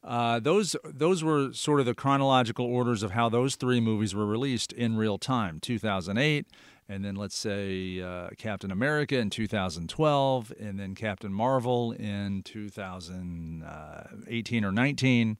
uh, 0.05 0.39
those 0.41 0.77
those 0.85 1.25
were 1.25 1.53
sort 1.53 1.81
of 1.81 1.87
the 1.87 1.95
chronological 1.95 2.67
orders 2.67 3.03
of 3.03 3.13
how 3.13 3.29
those 3.31 3.57
three 3.57 3.81
movies 3.81 4.15
were 4.15 4.27
released 4.27 4.73
in 4.73 4.97
real 4.97 5.17
time. 5.19 5.61
2008, 5.61 6.47
and 6.89 7.05
then 7.05 7.15
let's 7.17 7.37
say 7.37 8.01
uh, 8.03 8.29
Captain 8.37 8.71
America 8.71 9.17
in 9.19 9.31
2012, 9.31 10.53
and 10.61 10.79
then 10.79 10.95
Captain 10.95 11.33
Marvel 11.33 11.93
in 11.93 12.43
2018 12.43 14.65
or 14.65 14.73
19. 14.73 15.39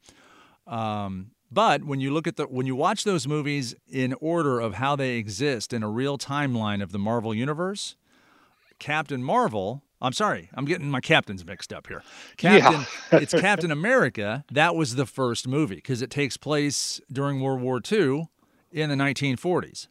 Um, 0.69 1.33
but 1.51 1.85
when 1.85 2.01
you 2.01 2.13
look 2.13 2.27
at 2.27 2.37
the 2.37 2.45
when 2.45 2.67
you 2.67 2.77
watch 2.77 3.05
those 3.05 3.27
movies 3.27 3.75
in 3.91 4.15
order 4.21 4.61
of 4.61 4.75
how 4.75 4.97
they 4.97 5.17
exist 5.17 5.73
in 5.73 5.83
a 5.83 5.89
real 5.89 6.19
timeline 6.19 6.83
of 6.83 6.93
the 6.93 6.99
Marvel 6.99 7.35
universe, 7.35 7.97
Captain 8.79 9.23
Marvel. 9.23 9.83
I'm 10.01 10.13
sorry, 10.13 10.49
I'm 10.55 10.65
getting 10.65 10.89
my 10.89 11.01
captains 11.01 11.45
mixed 11.45 11.73
up 11.73 11.89
here. 11.89 12.05
Captain, 12.37 12.87
it's 13.11 13.33
Captain 13.33 13.73
America. 13.73 14.45
That 14.53 14.77
was 14.77 14.95
the 14.95 15.07
first 15.07 15.49
movie 15.49 15.77
because 15.77 16.03
it 16.03 16.11
takes 16.11 16.37
place 16.37 17.01
during 17.11 17.41
World 17.41 17.61
War 17.61 17.81
II 17.91 18.29
in 18.71 18.91
the 18.91 18.95
1940s. 18.95 19.89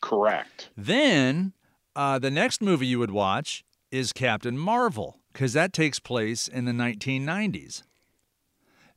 Correct. 0.00 0.70
Then 0.76 1.52
uh, 1.94 2.18
the 2.18 2.30
next 2.30 2.60
movie 2.60 2.86
you 2.86 2.98
would 2.98 3.12
watch 3.12 3.64
is 3.92 4.12
Captain 4.12 4.58
Marvel 4.58 5.20
because 5.32 5.52
that 5.52 5.72
takes 5.72 6.00
place 6.00 6.48
in 6.48 6.64
the 6.64 6.72
1990s. 6.72 7.84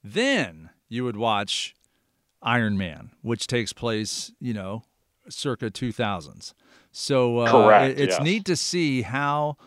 Then 0.04 0.72
you 0.90 1.04
would 1.04 1.18
watch 1.18 1.76
Iron 2.42 2.78
Man, 2.78 3.12
which 3.22 3.48
takes 3.48 3.74
place, 3.74 4.32
you 4.40 4.54
know, 4.54 4.84
circa 5.30 5.70
2000s. 5.70 6.54
So 6.92 7.40
uh, 7.40 7.52
Correct, 7.52 8.00
it- 8.00 8.04
it's 8.04 8.16
yes. 8.16 8.24
neat 8.24 8.46
to 8.46 8.56
see 8.56 9.02
how 9.04 9.58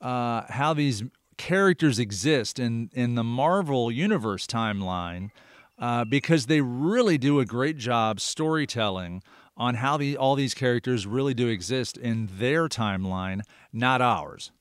uh, 0.00 0.42
how 0.48 0.72
these 0.74 1.02
characters 1.36 1.98
exist 1.98 2.58
in 2.58 2.90
in 2.92 3.14
the 3.14 3.24
Marvel 3.24 3.90
universe 3.90 4.46
timeline 4.46 5.30
uh, 5.78 6.04
because 6.04 6.46
they 6.46 6.60
really 6.60 7.18
do 7.18 7.40
a 7.40 7.44
great 7.44 7.76
job 7.76 8.20
storytelling 8.20 9.22
on 9.56 9.74
how 9.76 9.96
the 9.96 10.16
all 10.16 10.34
these 10.34 10.54
characters 10.54 11.06
really 11.06 11.34
do 11.34 11.48
exist 11.48 11.96
in 11.98 12.28
their 12.32 12.68
timeline, 12.68 13.42
not 13.72 14.00
ours. 14.00 14.52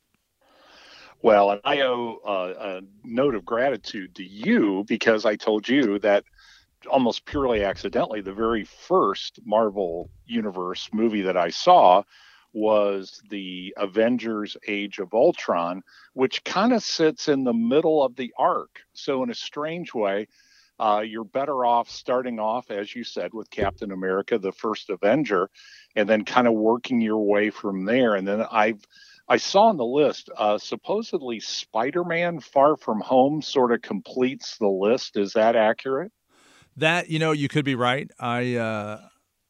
Well, 1.22 1.52
and 1.52 1.62
I 1.66 1.82
owe 1.82 2.20
uh, 2.26 2.54
a 2.60 2.82
note 3.04 3.36
of 3.36 3.46
gratitude 3.46 4.16
to 4.16 4.24
you 4.24 4.86
because 4.88 5.26
I 5.26 5.36
told 5.36 5.68
you 5.68 6.00
that 6.00 6.24
almost 6.90 7.26
purely 7.26 7.64
accidentally, 7.64 8.22
the 8.22 8.34
very 8.34 8.64
first 8.64 9.40
Marvel 9.46 10.10
Universe 10.26 10.90
movie 10.94 11.22
that 11.24 11.36
I 11.36 11.50
saw 11.50 12.04
was 12.54 13.22
the 13.30 13.74
Avengers 13.78 14.56
Age 14.68 15.00
of 15.00 15.14
Ultron, 15.14 15.84
which 16.14 16.44
kind 16.46 16.72
of 16.74 16.84
sits 16.84 17.28
in 17.28 17.44
the 17.44 17.54
middle 17.54 18.02
of 18.02 18.16
the 18.16 18.34
arc. 18.38 18.80
So, 18.94 19.22
in 19.22 19.30
a 19.30 19.36
strange 19.36 19.94
way, 19.94 20.28
uh, 20.80 21.04
you're 21.06 21.26
better 21.26 21.66
off 21.66 21.90
starting 21.90 22.40
off, 22.40 22.72
as 22.72 22.96
you 22.96 23.04
said, 23.04 23.34
with 23.34 23.50
Captain 23.50 23.92
America, 23.92 24.40
the 24.40 24.54
first 24.54 24.90
Avenger, 24.90 25.50
and 25.98 26.08
then 26.08 26.24
kind 26.24 26.48
of 26.48 26.54
working 26.54 27.02
your 27.02 27.20
way 27.20 27.50
from 27.50 27.84
there. 27.84 28.16
And 28.16 28.26
then 28.26 28.46
I've 28.50 28.82
I 29.30 29.38
saw 29.38 29.68
on 29.68 29.78
the 29.78 29.86
list, 29.86 30.30
uh, 30.36 30.58
supposedly 30.58 31.40
Spider 31.40 32.04
Man 32.04 32.40
Far 32.40 32.76
From 32.78 33.00
Home 33.02 33.42
sort 33.44 33.72
of 33.72 33.82
completes 33.84 34.58
the 34.58 34.68
list. 34.68 35.18
Is 35.18 35.34
that 35.34 35.56
accurate? 35.56 36.12
That 36.76 37.10
you 37.10 37.20
know, 37.20 37.32
you 37.32 37.48
could 37.48 37.66
be 37.66 37.76
right. 37.76 38.10
I 38.20 38.56
uh, 38.56 39.02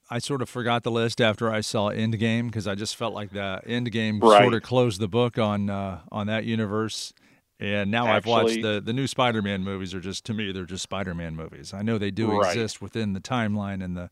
I 0.10 0.20
sort 0.20 0.42
of 0.42 0.50
forgot 0.50 0.84
the 0.84 0.92
list 0.92 1.22
after 1.22 1.50
I 1.50 1.62
saw 1.62 1.90
Endgame 1.92 2.48
because 2.48 2.68
I 2.68 2.76
just 2.76 2.96
felt 2.96 3.14
like 3.14 3.32
the 3.32 3.62
Endgame 3.68 4.22
Right. 4.22 4.42
sort 4.42 4.54
of 4.54 4.64
closed 4.64 5.00
the 5.00 5.08
book 5.08 5.38
on 5.38 5.70
uh, 5.70 6.02
on 6.12 6.28
that 6.28 6.46
universe. 6.46 7.14
And 7.62 7.92
now 7.92 8.08
I've 8.08 8.26
watched 8.26 8.62
the 8.62 8.82
the 8.84 8.94
new 8.94 9.06
Spider-Man 9.08 9.64
movies 9.64 9.94
are 9.94 10.00
just 10.00 10.26
to 10.26 10.34
me 10.34 10.52
they're 10.52 10.66
just 10.66 10.84
Spider-Man 10.84 11.36
movies. 11.36 11.74
I 11.74 11.84
know 11.84 11.98
they 11.98 12.12
do 12.12 12.32
Right. 12.32 12.56
exist 12.56 12.82
within 12.82 13.14
the 13.14 13.20
timeline 13.20 13.84
and 13.84 13.96
the 13.96 14.10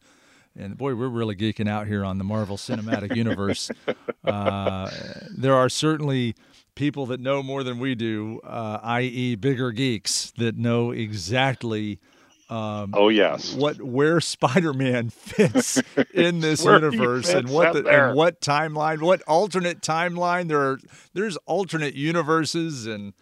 and 0.57 0.77
boy 0.77 0.95
we're 0.95 1.07
really 1.07 1.35
geeking 1.35 1.69
out 1.69 1.87
here 1.87 2.03
on 2.03 2.17
the 2.17 2.23
Marvel 2.23 2.57
Cinematic 2.57 3.15
Universe. 3.15 3.69
Uh, 4.25 4.89
there 5.37 5.55
are 5.55 5.69
certainly 5.69 6.35
people 6.75 7.05
that 7.05 7.21
know 7.21 7.41
more 7.41 7.63
than 7.63 7.79
we 7.79 7.95
do, 7.95 8.41
uh, 8.43 8.77
i.e., 8.83 9.35
bigger 9.35 9.71
geeks 9.71 10.31
that 10.37 10.57
know 10.57 10.91
exactly 10.91 11.97
um, 12.49 12.91
Oh, 12.93 13.07
yes. 13.07 13.53
what 13.53 13.81
where 13.81 14.19
Spider-Man 14.19 15.09
fits 15.11 15.81
in 16.13 16.39
this 16.41 16.65
universe 16.65 17.29
and 17.33 17.47
what 17.49 17.71
the 17.71 17.87
and 17.87 18.17
what 18.17 18.41
timeline, 18.41 19.01
what 19.01 19.21
alternate 19.23 19.79
timeline 19.81 20.49
there 20.49 20.59
are. 20.71 20.79
There's 21.13 21.37
alternate 21.45 21.93
universes 21.95 22.85
and 22.85 23.13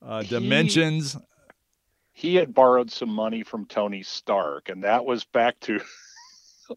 uh, 0.00 0.22
He- 0.22 0.28
dimensions. 0.28 1.16
He 2.12 2.36
had 2.36 2.54
borrowed 2.54 2.92
some 2.92 3.08
money 3.10 3.42
from 3.42 3.66
Tony 3.66 4.04
Stark, 4.04 4.68
and 4.68 4.84
that 4.84 5.04
was 5.04 5.24
back 5.24 5.58
to 5.60 5.80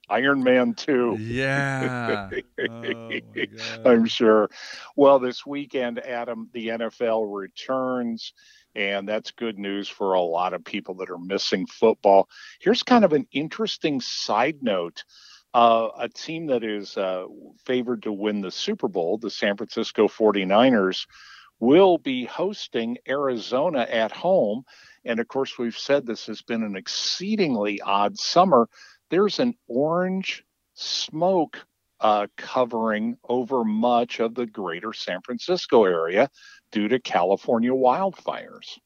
Iron 0.09 0.43
Man 0.43 0.73
2. 0.73 1.17
Yeah. 1.19 2.29
Oh. 2.67 3.91
I'm 3.91 4.05
sure. 4.05 4.49
Well, 4.95 5.19
this 5.19 5.45
weekend, 5.45 5.99
Adam, 5.99 6.49
the 6.53 6.69
NFL 6.69 7.31
returns, 7.31 8.33
and 8.75 9.07
that's 9.07 9.31
good 9.31 9.59
news 9.59 9.87
for 9.87 10.13
a 10.13 10.21
lot 10.21 10.53
of 10.53 10.63
people 10.63 10.95
that 10.95 11.09
are 11.09 11.17
missing 11.17 11.67
football. 11.67 12.27
Here's 12.59 12.83
kind 12.83 13.05
of 13.05 13.13
an 13.13 13.27
interesting 13.31 14.01
side 14.01 14.57
note. 14.61 15.03
Uh, 15.53 15.89
a 15.99 16.09
team 16.09 16.47
that 16.47 16.63
is 16.63 16.97
uh, 16.97 17.25
favored 17.65 18.03
to 18.03 18.11
win 18.11 18.41
the 18.41 18.51
Super 18.51 18.87
Bowl, 18.87 19.17
the 19.17 19.29
San 19.29 19.55
Francisco 19.55 20.07
49ers, 20.07 21.05
will 21.59 21.97
be 21.97 22.25
hosting 22.25 22.97
Arizona 23.07 23.87
at 23.89 24.11
home. 24.11 24.63
And 25.05 25.19
of 25.19 25.27
course, 25.27 25.57
we've 25.57 25.77
said 25.77 26.05
this 26.05 26.25
has 26.25 26.41
been 26.41 26.63
an 26.63 26.75
exceedingly 26.75 27.79
odd 27.81 28.17
summer. 28.17 28.67
There's 29.09 29.39
an 29.39 29.55
orange 29.67 30.43
smoke 30.73 31.65
uh, 31.99 32.27
covering 32.37 33.17
over 33.27 33.63
much 33.63 34.19
of 34.19 34.35
the 34.35 34.45
greater 34.45 34.93
San 34.93 35.21
Francisco 35.21 35.85
area 35.85 36.29
due 36.71 36.87
to 36.87 36.99
California 36.99 37.71
wildfires. 37.71 38.77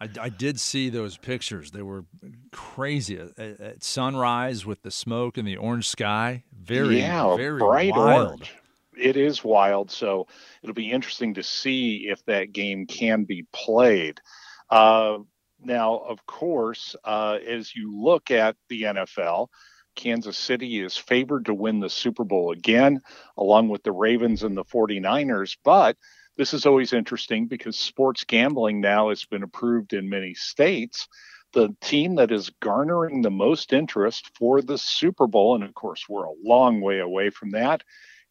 I, 0.00 0.08
I 0.20 0.28
did 0.28 0.58
see 0.58 0.88
those 0.88 1.16
pictures. 1.16 1.70
They 1.70 1.82
were 1.82 2.04
crazy 2.52 3.18
at, 3.18 3.38
at 3.38 3.84
sunrise 3.84 4.64
with 4.64 4.82
the 4.82 4.90
smoke 4.90 5.36
and 5.36 5.46
the 5.46 5.56
orange 5.56 5.88
sky. 5.88 6.44
Very, 6.58 7.00
yeah, 7.00 7.36
very 7.36 7.58
bright 7.58 7.92
wild. 7.92 8.26
orange. 8.28 8.54
It 8.96 9.16
is 9.16 9.42
wild, 9.44 9.90
so 9.90 10.26
it'll 10.62 10.74
be 10.74 10.90
interesting 10.90 11.34
to 11.34 11.42
see 11.42 12.08
if 12.08 12.24
that 12.26 12.52
game 12.52 12.86
can 12.86 13.24
be 13.24 13.46
played. 13.52 14.20
Uh, 14.68 15.18
now, 15.64 15.98
of 15.98 16.24
course, 16.26 16.96
uh, 17.04 17.38
as 17.46 17.74
you 17.74 17.94
look 17.94 18.30
at 18.30 18.56
the 18.68 18.82
NFL, 18.82 19.48
Kansas 19.96 20.38
City 20.38 20.80
is 20.80 20.96
favored 20.96 21.46
to 21.46 21.54
win 21.54 21.80
the 21.80 21.90
Super 21.90 22.24
Bowl 22.24 22.52
again, 22.52 23.00
along 23.36 23.68
with 23.68 23.82
the 23.82 23.92
Ravens 23.92 24.42
and 24.42 24.56
the 24.56 24.64
49ers. 24.64 25.56
But 25.64 25.96
this 26.36 26.54
is 26.54 26.64
always 26.64 26.92
interesting 26.92 27.46
because 27.46 27.78
sports 27.78 28.24
gambling 28.24 28.80
now 28.80 29.10
has 29.10 29.24
been 29.24 29.42
approved 29.42 29.92
in 29.92 30.08
many 30.08 30.34
states. 30.34 31.08
The 31.52 31.74
team 31.80 32.14
that 32.14 32.30
is 32.30 32.50
garnering 32.60 33.22
the 33.22 33.30
most 33.30 33.72
interest 33.72 34.30
for 34.38 34.62
the 34.62 34.78
Super 34.78 35.26
Bowl, 35.26 35.56
and 35.56 35.64
of 35.64 35.74
course, 35.74 36.08
we're 36.08 36.24
a 36.24 36.42
long 36.42 36.80
way 36.80 37.00
away 37.00 37.30
from 37.30 37.50
that, 37.50 37.82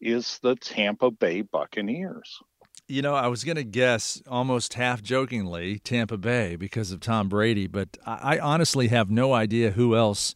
is 0.01 0.39
the 0.41 0.55
Tampa 0.55 1.11
Bay 1.11 1.41
Buccaneers. 1.41 2.39
You 2.89 3.04
know, 3.04 3.13
I 3.13 3.28
was 3.28 3.43
going 3.43 3.56
to 3.56 3.63
guess 3.63 4.19
almost 4.28 4.73
half 4.73 5.04
jokingly 5.04 5.78
Tampa 5.78 6.17
Bay 6.17 6.56
because 6.56 6.91
of 6.91 6.99
Tom 6.99 7.30
Brady, 7.30 7.67
but 7.67 7.99
I, 8.04 8.38
I 8.38 8.39
honestly 8.39 8.88
have 8.88 9.12
no 9.12 9.32
idea 9.32 9.69
who 9.71 9.95
else 9.95 10.34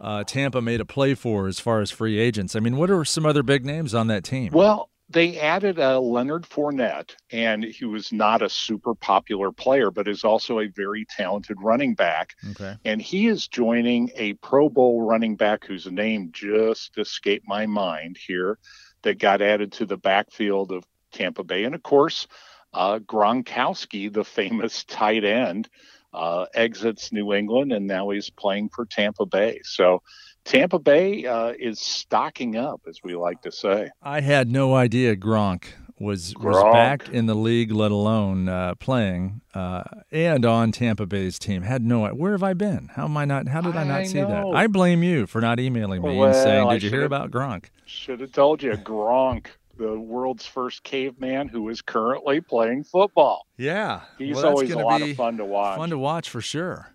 uh, 0.00 0.24
Tampa 0.24 0.62
made 0.62 0.80
a 0.80 0.86
play 0.86 1.12
for 1.12 1.46
as 1.46 1.60
far 1.60 1.82
as 1.82 1.90
free 1.90 2.18
agents. 2.18 2.56
I 2.56 2.60
mean, 2.60 2.78
what 2.78 2.90
are 2.90 3.04
some 3.04 3.26
other 3.26 3.42
big 3.42 3.66
names 3.66 3.94
on 3.94 4.06
that 4.06 4.24
team? 4.24 4.50
Well, 4.54 4.88
they 5.10 5.38
added 5.38 5.78
a 5.78 6.00
Leonard 6.00 6.44
Fournette, 6.44 7.16
and 7.32 7.64
he 7.64 7.84
was 7.84 8.12
not 8.12 8.40
a 8.40 8.48
super 8.48 8.94
popular 8.94 9.52
player, 9.52 9.90
but 9.90 10.08
is 10.08 10.24
also 10.24 10.60
a 10.60 10.68
very 10.68 11.04
talented 11.04 11.58
running 11.60 11.94
back. 11.94 12.34
Okay. 12.52 12.76
And 12.84 13.02
he 13.02 13.26
is 13.26 13.46
joining 13.46 14.10
a 14.14 14.34
Pro 14.34 14.70
Bowl 14.70 15.02
running 15.02 15.36
back 15.36 15.66
whose 15.66 15.86
name 15.90 16.30
just 16.32 16.96
escaped 16.96 17.46
my 17.46 17.66
mind 17.66 18.16
here 18.24 18.58
that 19.02 19.18
got 19.18 19.42
added 19.42 19.72
to 19.72 19.86
the 19.86 19.96
backfield 19.96 20.72
of 20.72 20.84
Tampa 21.12 21.44
Bay. 21.44 21.64
And 21.64 21.74
of 21.74 21.82
course, 21.82 22.26
uh, 22.72 22.98
Gronkowski, 22.98 24.12
the 24.12 24.24
famous 24.24 24.84
tight 24.88 25.24
end, 25.24 25.68
uh, 26.12 26.46
exits 26.54 27.12
New 27.12 27.32
England 27.32 27.72
and 27.72 27.86
now 27.86 28.10
he's 28.10 28.30
playing 28.30 28.68
for 28.70 28.84
Tampa 28.84 29.26
Bay. 29.26 29.60
So 29.64 30.02
Tampa 30.44 30.78
Bay 30.78 31.26
uh, 31.26 31.52
is 31.58 31.80
stocking 31.80 32.56
up, 32.56 32.80
as 32.88 32.98
we 33.04 33.14
like 33.14 33.42
to 33.42 33.52
say. 33.52 33.90
I 34.02 34.20
had 34.20 34.48
no 34.50 34.74
idea 34.74 35.14
Gronk 35.14 35.64
was 36.00 36.32
Gronk. 36.32 36.44
was 36.44 36.62
back 36.72 37.08
in 37.10 37.26
the 37.26 37.34
league, 37.34 37.70
let 37.70 37.92
alone 37.92 38.48
uh, 38.48 38.74
playing 38.76 39.42
uh, 39.54 39.84
and 40.10 40.44
on 40.46 40.72
Tampa 40.72 41.06
Bay's 41.06 41.38
team. 41.38 41.62
Had 41.62 41.84
no 41.84 42.08
where 42.08 42.32
have 42.32 42.42
I 42.42 42.54
been? 42.54 42.90
How 42.94 43.04
am 43.04 43.16
I 43.16 43.26
not? 43.26 43.48
How 43.48 43.60
did 43.60 43.76
I 43.76 43.84
not 43.84 44.00
I 44.00 44.04
see 44.06 44.20
that? 44.20 44.44
I 44.54 44.66
blame 44.66 45.02
you 45.02 45.26
for 45.26 45.40
not 45.40 45.60
emailing 45.60 46.02
me 46.02 46.16
Well, 46.16 46.28
and 46.28 46.36
saying, 46.36 46.66
I 46.66 46.72
"Did 46.74 46.84
you 46.84 46.90
hear 46.90 47.04
about 47.04 47.30
Gronk?" 47.30 47.66
Should 47.84 48.20
have 48.20 48.32
told 48.32 48.62
you, 48.62 48.72
Gronk, 48.72 49.46
the 49.76 49.98
world's 49.98 50.46
first 50.46 50.82
caveman 50.82 51.48
who 51.48 51.68
is 51.68 51.82
currently 51.82 52.40
playing 52.40 52.84
football. 52.84 53.46
Yeah, 53.56 54.02
He's 54.18 54.36
Well, 54.36 54.48
always 54.48 54.70
a 54.70 54.78
lot 54.78 55.00
be 55.00 55.12
of 55.12 55.16
fun 55.16 55.36
to 55.38 55.44
watch. 55.44 55.78
Fun 55.78 55.90
to 55.90 55.98
watch 55.98 56.28
for 56.28 56.40
sure. 56.40 56.94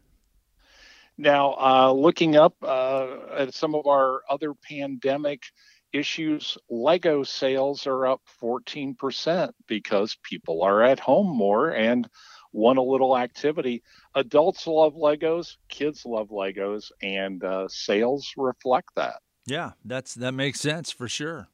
Now, 1.17 1.53
uh, 1.53 1.91
looking 1.93 2.35
up 2.35 2.55
uh, 2.61 3.17
at 3.37 3.53
some 3.53 3.73
of 3.73 3.87
our 3.87 4.21
other 4.29 4.53
pandemic 4.53 5.43
issues, 5.93 6.57
Lego 6.69 7.23
sales 7.23 7.87
are 7.87 8.05
up 8.05 8.21
14% 8.41 9.51
because 9.67 10.17
people 10.23 10.61
are 10.61 10.83
at 10.83 10.99
home 10.99 11.27
more 11.27 11.69
and 11.69 12.07
want 12.51 12.79
a 12.79 12.81
little 12.81 13.17
activity. 13.17 13.81
Adults 14.13 14.67
love 14.67 14.93
Legos, 14.95 15.55
kids 15.69 16.05
love 16.05 16.29
Legos, 16.29 16.91
and 17.01 17.43
uh, 17.43 17.67
sales 17.69 18.33
reflect 18.37 18.89
that. 18.95 19.21
Yeah, 19.45 19.71
that's 19.85 20.15
that 20.15 20.31
makes 20.33 20.59
sense 20.59 20.91
for 20.91 21.07
sure. 21.07 21.47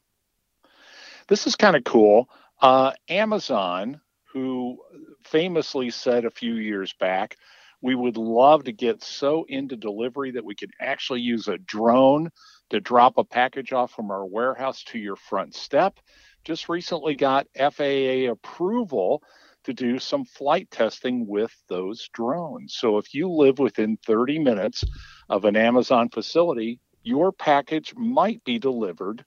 This 1.31 1.47
is 1.47 1.55
kind 1.55 1.77
of 1.77 1.85
cool. 1.85 2.27
Uh, 2.61 2.91
Amazon, 3.07 4.01
who 4.33 4.77
famously 5.23 5.89
said 5.89 6.25
a 6.25 6.29
few 6.29 6.55
years 6.55 6.91
back, 6.99 7.37
we 7.81 7.95
would 7.95 8.17
love 8.17 8.65
to 8.65 8.73
get 8.73 9.01
so 9.01 9.45
into 9.47 9.77
delivery 9.77 10.31
that 10.31 10.43
we 10.43 10.55
could 10.55 10.71
actually 10.81 11.21
use 11.21 11.47
a 11.47 11.57
drone 11.57 12.31
to 12.71 12.81
drop 12.81 13.17
a 13.17 13.23
package 13.23 13.71
off 13.71 13.93
from 13.93 14.11
our 14.11 14.25
warehouse 14.25 14.83
to 14.87 14.99
your 14.99 15.15
front 15.15 15.55
step. 15.55 16.01
Just 16.43 16.67
recently 16.67 17.15
got 17.15 17.47
FAA 17.57 18.29
approval 18.29 19.23
to 19.63 19.73
do 19.73 19.99
some 19.99 20.25
flight 20.25 20.69
testing 20.69 21.25
with 21.25 21.55
those 21.69 22.09
drones. 22.11 22.75
So 22.77 22.97
if 22.97 23.13
you 23.13 23.31
live 23.31 23.57
within 23.57 23.97
30 24.05 24.39
minutes 24.39 24.83
of 25.29 25.45
an 25.45 25.55
Amazon 25.55 26.09
facility, 26.09 26.81
your 27.03 27.31
package 27.31 27.93
might 27.95 28.43
be 28.43 28.59
delivered 28.59 29.23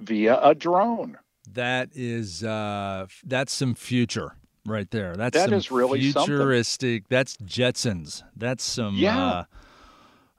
via 0.00 0.40
a 0.40 0.54
drone. 0.54 1.18
That 1.52 1.90
is 1.94 2.42
uh 2.42 3.06
that's 3.24 3.52
some 3.52 3.74
future 3.74 4.36
right 4.66 4.90
there. 4.90 5.14
That's 5.16 5.36
That 5.36 5.52
is 5.52 5.70
really 5.70 6.10
something. 6.10 6.36
futuristic. 6.36 7.08
That's 7.08 7.36
Jetsons. 7.38 8.22
That's 8.36 8.64
some 8.64 8.96
Yeah. 8.96 9.24
uh 9.24 9.44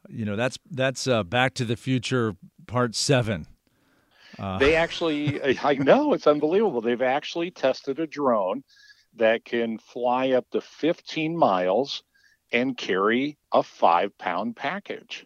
you 0.10 0.26
know, 0.26 0.36
that's 0.36 0.58
that's 0.70 1.08
uh 1.08 1.24
Back 1.24 1.54
to 1.56 1.66
the 1.66 1.76
Future 1.76 2.36
part 2.68 2.96
7. 2.96 3.48
Uh, 4.38 4.58
They 4.58 4.76
actually, 4.76 5.40
I 5.64 5.76
know 5.76 6.14
it's 6.14 6.28
unbelievable. 6.28 6.82
They've 6.82 7.02
actually 7.02 7.52
tested 7.52 8.00
a 8.00 8.08
drone 8.08 8.64
that 9.16 9.46
can 9.46 9.78
fly 9.78 10.32
up 10.32 10.50
to 10.52 10.60
15 10.60 11.38
miles 11.38 12.04
and 12.52 12.78
carry 12.78 13.38
a 13.54 13.64
five 13.64 14.18
pound 14.18 14.56
package. 14.58 15.26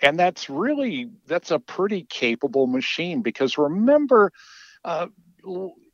And 0.00 0.18
that's 0.18 0.48
really, 0.48 1.10
that's 1.26 1.50
a 1.50 1.58
pretty 1.58 2.04
capable 2.08 2.66
machine 2.66 3.20
because 3.20 3.58
remember, 3.58 4.32
uh, 4.84 5.06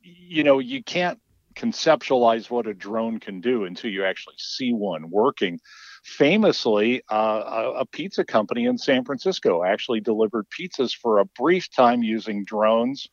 you 0.03 0.45
know, 0.45 0.59
you 0.59 0.83
can't 0.83 1.21
conceptualize 1.57 2.51
what 2.51 2.67
a 2.67 2.75
drone 2.75 3.19
can 3.19 3.41
do 3.41 3.65
until 3.65 3.91
you 3.91 4.05
actually 4.05 4.37
see 4.39 4.73
one 4.73 5.11
working. 5.11 5.59
Famously, 6.05 7.03
uh, 7.11 7.43
a, 7.47 7.81
a 7.81 7.87
pizza 7.87 8.25
company 8.25 8.67
in 8.67 8.79
San 8.79 9.05
Francisco 9.05 9.65
actually 9.65 10.01
delivered 10.01 10.47
pizzas 10.51 10.95
for 10.95 11.19
a 11.19 11.25
brief 11.25 11.69
time 11.75 12.03
using 12.03 12.45
drones 12.45 13.09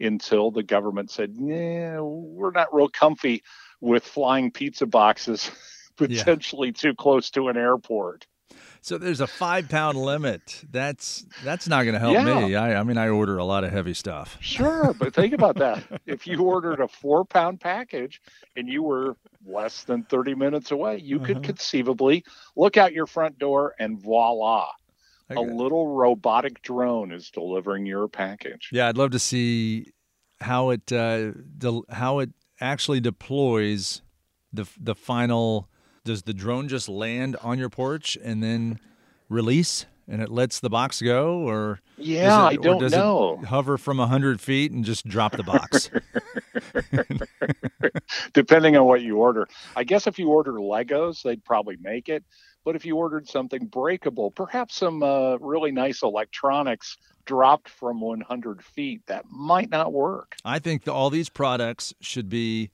until 0.00 0.50
the 0.50 0.62
government 0.62 1.10
said, 1.10 1.34
"Yeah, 1.38 2.00
we're 2.00 2.50
not 2.50 2.74
real 2.74 2.88
comfy 2.88 3.42
with 3.80 4.04
flying 4.04 4.50
pizza 4.50 4.86
boxes 4.86 5.50
potentially 5.96 6.72
too 6.72 6.94
close 6.94 7.30
to 7.30 7.48
an 7.48 7.56
airport." 7.56 8.26
So 8.84 8.98
there's 8.98 9.20
a 9.22 9.26
5 9.26 9.68
pound 9.70 9.96
limit. 9.96 10.62
That's 10.70 11.24
that's 11.42 11.66
not 11.66 11.84
going 11.84 11.94
to 11.94 11.98
help 11.98 12.12
Yeah. 12.14 12.46
me. 12.46 12.54
I 12.54 12.78
I 12.78 12.82
mean 12.82 12.98
I 12.98 13.08
order 13.08 13.38
a 13.38 13.44
lot 13.44 13.64
of 13.64 13.70
heavy 13.72 13.94
stuff. 13.94 14.36
Sure, 14.40 14.92
but 14.92 15.14
think 15.14 15.32
about 15.32 15.56
that. 15.56 15.82
If 16.06 16.26
you 16.26 16.42
ordered 16.42 16.80
a 16.80 16.88
four 16.88 17.24
pound 17.24 17.60
package 17.60 18.20
and 18.56 18.68
you 18.68 18.82
were 18.82 19.16
less 19.46 19.84
than 19.84 20.02
30 20.04 20.34
minutes 20.34 20.70
away, 20.70 20.98
you 20.98 21.18
could 21.18 21.38
Uh-huh. 21.38 21.46
conceivably 21.46 22.24
look 22.56 22.76
out 22.76 22.92
your 22.92 23.06
front 23.06 23.38
door 23.38 23.74
and 23.78 23.98
voila, 23.98 24.66
a 25.30 25.40
little 25.40 25.88
robotic 25.88 26.60
drone 26.60 27.10
is 27.10 27.30
delivering 27.30 27.86
your 27.86 28.06
package. 28.06 28.68
Yeah, 28.70 28.88
I'd 28.88 28.98
love 28.98 29.12
to 29.12 29.18
see 29.18 29.92
how 30.40 30.68
it 30.70 30.92
uh, 30.92 31.32
del- 31.56 31.86
how 31.88 32.18
it 32.18 32.30
actually 32.60 33.00
deploys 33.00 34.02
the 34.52 34.66
the 34.78 34.94
final. 34.94 35.68
Does 36.04 36.22
the 36.22 36.34
drone 36.34 36.68
just 36.68 36.88
land 36.88 37.36
on 37.42 37.58
your 37.58 37.70
porch 37.70 38.18
and 38.22 38.42
then 38.42 38.78
release, 39.30 39.86
and 40.06 40.20
it 40.20 40.28
lets 40.30 40.60
the 40.60 40.68
box 40.68 41.00
go, 41.00 41.48
or 41.48 41.80
Yeah, 41.96 42.44
it, 42.44 42.46
I 42.46 42.56
don't 42.56 42.78
does 42.78 42.92
know. 42.92 43.38
It 43.42 43.46
hover 43.46 43.78
from 43.78 43.98
hundred 43.98 44.38
feet 44.38 44.70
and 44.70 44.84
just 44.84 45.08
drop 45.08 45.34
the 45.34 45.42
box. 45.42 45.88
Depending 48.34 48.76
on 48.76 48.84
what 48.84 49.00
you 49.00 49.16
order. 49.16 49.48
I 49.76 49.84
guess 49.84 50.06
if 50.06 50.18
you 50.18 50.28
order 50.28 50.52
Legos, 50.52 51.22
they'd 51.22 51.42
probably 51.42 51.76
make 51.80 52.10
it. 52.10 52.22
But 52.64 52.76
if 52.76 52.84
you 52.84 52.96
ordered 52.96 53.26
something 53.26 53.66
breakable, 53.66 54.30
perhaps 54.30 54.76
some 54.76 55.02
uh, 55.02 55.36
really 55.36 55.70
nice 55.70 56.02
electronics 56.02 56.98
dropped 57.24 57.68
from 57.70 58.02
100 58.02 58.62
feet, 58.62 59.06
that 59.06 59.24
might 59.30 59.70
not 59.70 59.92
work. 59.92 60.36
I 60.44 60.58
think 60.58 60.86
all 60.86 61.08
these 61.08 61.30
products 61.30 61.94
should 62.00 62.28
be 62.28 62.70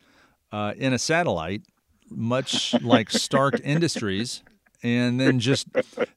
uh, 0.52 0.74
in 0.76 0.92
a 0.92 0.98
satellite, 0.98 1.62
much 2.10 2.80
like 2.80 3.10
Stark 3.10 3.60
Industries, 3.64 4.42
and 4.82 5.20
then 5.20 5.38
just 5.40 5.66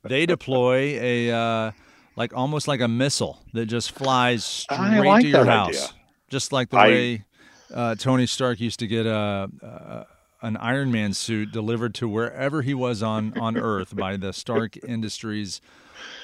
they 0.03 0.25
deploy 0.25 0.99
a 1.01 1.31
uh, 1.31 1.71
like 2.15 2.33
almost 2.35 2.67
like 2.67 2.81
a 2.81 2.87
missile 2.87 3.39
that 3.53 3.67
just 3.67 3.91
flies 3.91 4.43
straight 4.43 4.99
like 5.07 5.21
to 5.21 5.27
your 5.27 5.45
house, 5.45 5.75
idea. 5.75 5.89
just 6.29 6.51
like 6.51 6.69
the 6.69 6.77
I- 6.77 6.87
way 6.87 7.25
uh, 7.73 7.95
Tony 7.95 8.25
Stark 8.25 8.59
used 8.59 8.79
to 8.79 8.87
get 8.87 9.05
a. 9.05 9.49
a 9.61 10.07
an 10.41 10.57
Iron 10.57 10.91
Man 10.91 11.13
suit 11.13 11.53
delivered 11.53 11.95
to 11.95 12.09
wherever 12.09 12.61
he 12.61 12.73
was 12.73 13.01
on, 13.01 13.33
on 13.37 13.55
Earth 13.57 13.95
by 13.95 14.17
the 14.17 14.33
Stark 14.33 14.75
Industries 14.85 15.61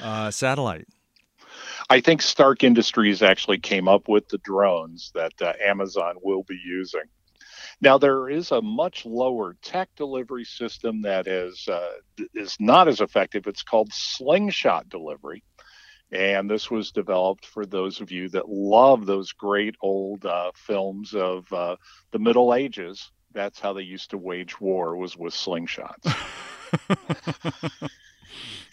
uh, 0.03 0.29
satellite. 0.29 0.87
I 1.89 2.01
think 2.01 2.21
Stark 2.21 2.63
Industries 2.63 3.21
actually 3.21 3.59
came 3.59 3.87
up 3.87 4.09
with 4.09 4.27
the 4.29 4.37
drones 4.39 5.11
that 5.15 5.31
uh, 5.41 5.53
Amazon 5.65 6.15
will 6.21 6.43
be 6.43 6.59
using. 6.65 7.01
Now 7.81 7.97
there 7.97 8.29
is 8.29 8.51
a 8.51 8.61
much 8.61 9.05
lower 9.05 9.55
tech 9.61 9.89
delivery 9.95 10.43
system 10.43 11.01
that 11.03 11.27
is 11.27 11.67
uh, 11.67 11.93
is 12.33 12.55
not 12.59 12.87
as 12.87 13.01
effective. 13.01 13.47
It's 13.47 13.63
called 13.63 13.89
slingshot 13.91 14.89
delivery, 14.89 15.43
and 16.11 16.49
this 16.49 16.69
was 16.69 16.91
developed 16.91 17.45
for 17.45 17.65
those 17.65 18.01
of 18.01 18.11
you 18.11 18.29
that 18.29 18.49
love 18.49 19.05
those 19.05 19.31
great 19.31 19.75
old 19.81 20.25
uh, 20.25 20.51
films 20.55 21.13
of 21.13 21.51
uh, 21.53 21.77
the 22.11 22.19
Middle 22.19 22.53
Ages. 22.53 23.11
That's 23.31 23.59
how 23.59 23.73
they 23.73 23.83
used 23.83 24.09
to 24.09 24.17
wage 24.17 24.59
war 24.59 24.97
was 24.97 25.15
with 25.15 25.33
slingshots. 25.33 26.13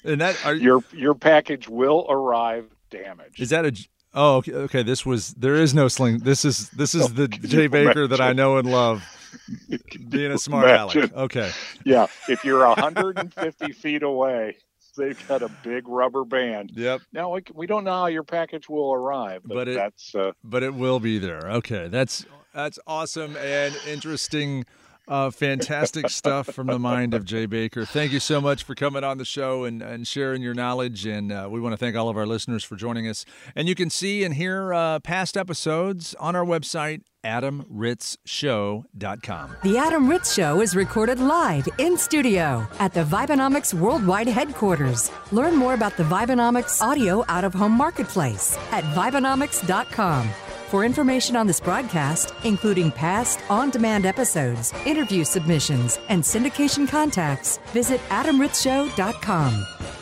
And 0.04 0.20
that 0.20 0.44
are, 0.46 0.54
your 0.54 0.84
your 0.92 1.14
package 1.14 1.68
will 1.68 2.06
arrive 2.08 2.66
damaged. 2.90 3.40
Is 3.40 3.50
that 3.50 3.66
a? 3.66 3.88
Oh, 4.16 4.36
okay. 4.36 4.52
okay. 4.52 4.82
This 4.82 5.04
was. 5.06 5.34
There 5.34 5.54
is 5.54 5.74
no 5.74 5.88
sling. 5.88 6.18
This 6.20 6.44
is. 6.44 6.70
This 6.70 6.94
is 6.94 7.12
the 7.14 7.28
Jay 7.52 7.66
Baker 7.68 8.06
that 8.08 8.20
I 8.20 8.32
know 8.32 8.56
and 8.56 8.68
love. 8.70 9.04
Being 10.08 10.32
a 10.32 10.38
smart 10.38 10.68
aleck. 10.68 11.12
Okay. 11.14 11.50
Yeah, 11.84 12.06
if 12.28 12.44
you're 12.44 12.66
150 12.66 13.72
feet 13.72 14.02
away, 14.02 14.56
they've 14.96 15.28
got 15.28 15.42
a 15.42 15.48
big 15.62 15.86
rubber 15.86 16.24
band. 16.24 16.72
Yep. 16.74 17.02
Now 17.12 17.34
we, 17.34 17.42
we 17.54 17.66
don't 17.66 17.84
know 17.84 17.92
how 17.92 18.06
your 18.06 18.22
package 18.24 18.68
will 18.68 18.92
arrive, 18.94 19.42
but, 19.44 19.54
But 19.54 19.68
it- 19.68 19.74
that's 19.74 20.14
uh, 20.14 20.32
But 20.42 20.62
it 20.62 20.74
will 20.74 20.98
be 21.00 21.18
there. 21.18 21.50
Okay. 21.50 21.88
That's 21.88 22.24
that's 22.54 22.78
awesome 22.86 23.36
and 23.36 23.76
interesting. 23.86 24.64
Uh, 25.08 25.30
fantastic 25.30 26.10
stuff 26.10 26.48
from 26.48 26.66
the 26.66 26.80
mind 26.80 27.14
of 27.14 27.24
Jay 27.24 27.46
Baker. 27.46 27.84
Thank 27.84 28.10
you 28.10 28.18
so 28.18 28.40
much 28.40 28.64
for 28.64 28.74
coming 28.74 29.04
on 29.04 29.18
the 29.18 29.24
show 29.24 29.62
and, 29.62 29.80
and 29.80 30.04
sharing 30.06 30.42
your 30.42 30.54
knowledge. 30.54 31.06
And 31.06 31.30
uh, 31.30 31.46
we 31.48 31.60
want 31.60 31.74
to 31.74 31.76
thank 31.76 31.94
all 31.94 32.08
of 32.08 32.16
our 32.16 32.26
listeners 32.26 32.64
for 32.64 32.74
joining 32.74 33.06
us. 33.06 33.24
And 33.54 33.68
you 33.68 33.76
can 33.76 33.88
see 33.88 34.24
and 34.24 34.34
hear 34.34 34.74
uh, 34.74 34.98
past 34.98 35.36
episodes 35.36 36.16
on 36.18 36.34
our 36.34 36.44
website, 36.44 37.02
adamritzshow.com. 37.24 39.56
The 39.62 39.78
Adam 39.78 40.08
Ritz 40.08 40.34
Show 40.34 40.60
is 40.60 40.74
recorded 40.74 41.20
live 41.20 41.68
in 41.78 41.96
studio 41.96 42.66
at 42.80 42.92
the 42.92 43.04
Vibenomics 43.04 43.74
Worldwide 43.74 44.26
headquarters. 44.26 45.12
Learn 45.30 45.54
more 45.54 45.74
about 45.74 45.96
the 45.96 46.02
Vibenomics 46.02 46.82
audio 46.82 47.24
out 47.28 47.44
of 47.44 47.54
home 47.54 47.72
marketplace 47.72 48.58
at 48.72 48.82
Vibenomics.com. 48.82 50.28
For 50.66 50.84
information 50.84 51.36
on 51.36 51.46
this 51.46 51.60
broadcast, 51.60 52.34
including 52.42 52.90
past 52.90 53.38
on 53.48 53.70
demand 53.70 54.04
episodes, 54.04 54.74
interview 54.84 55.22
submissions, 55.22 56.00
and 56.08 56.20
syndication 56.20 56.88
contacts, 56.88 57.58
visit 57.72 58.00
AdamRitzShow.com. 58.08 59.95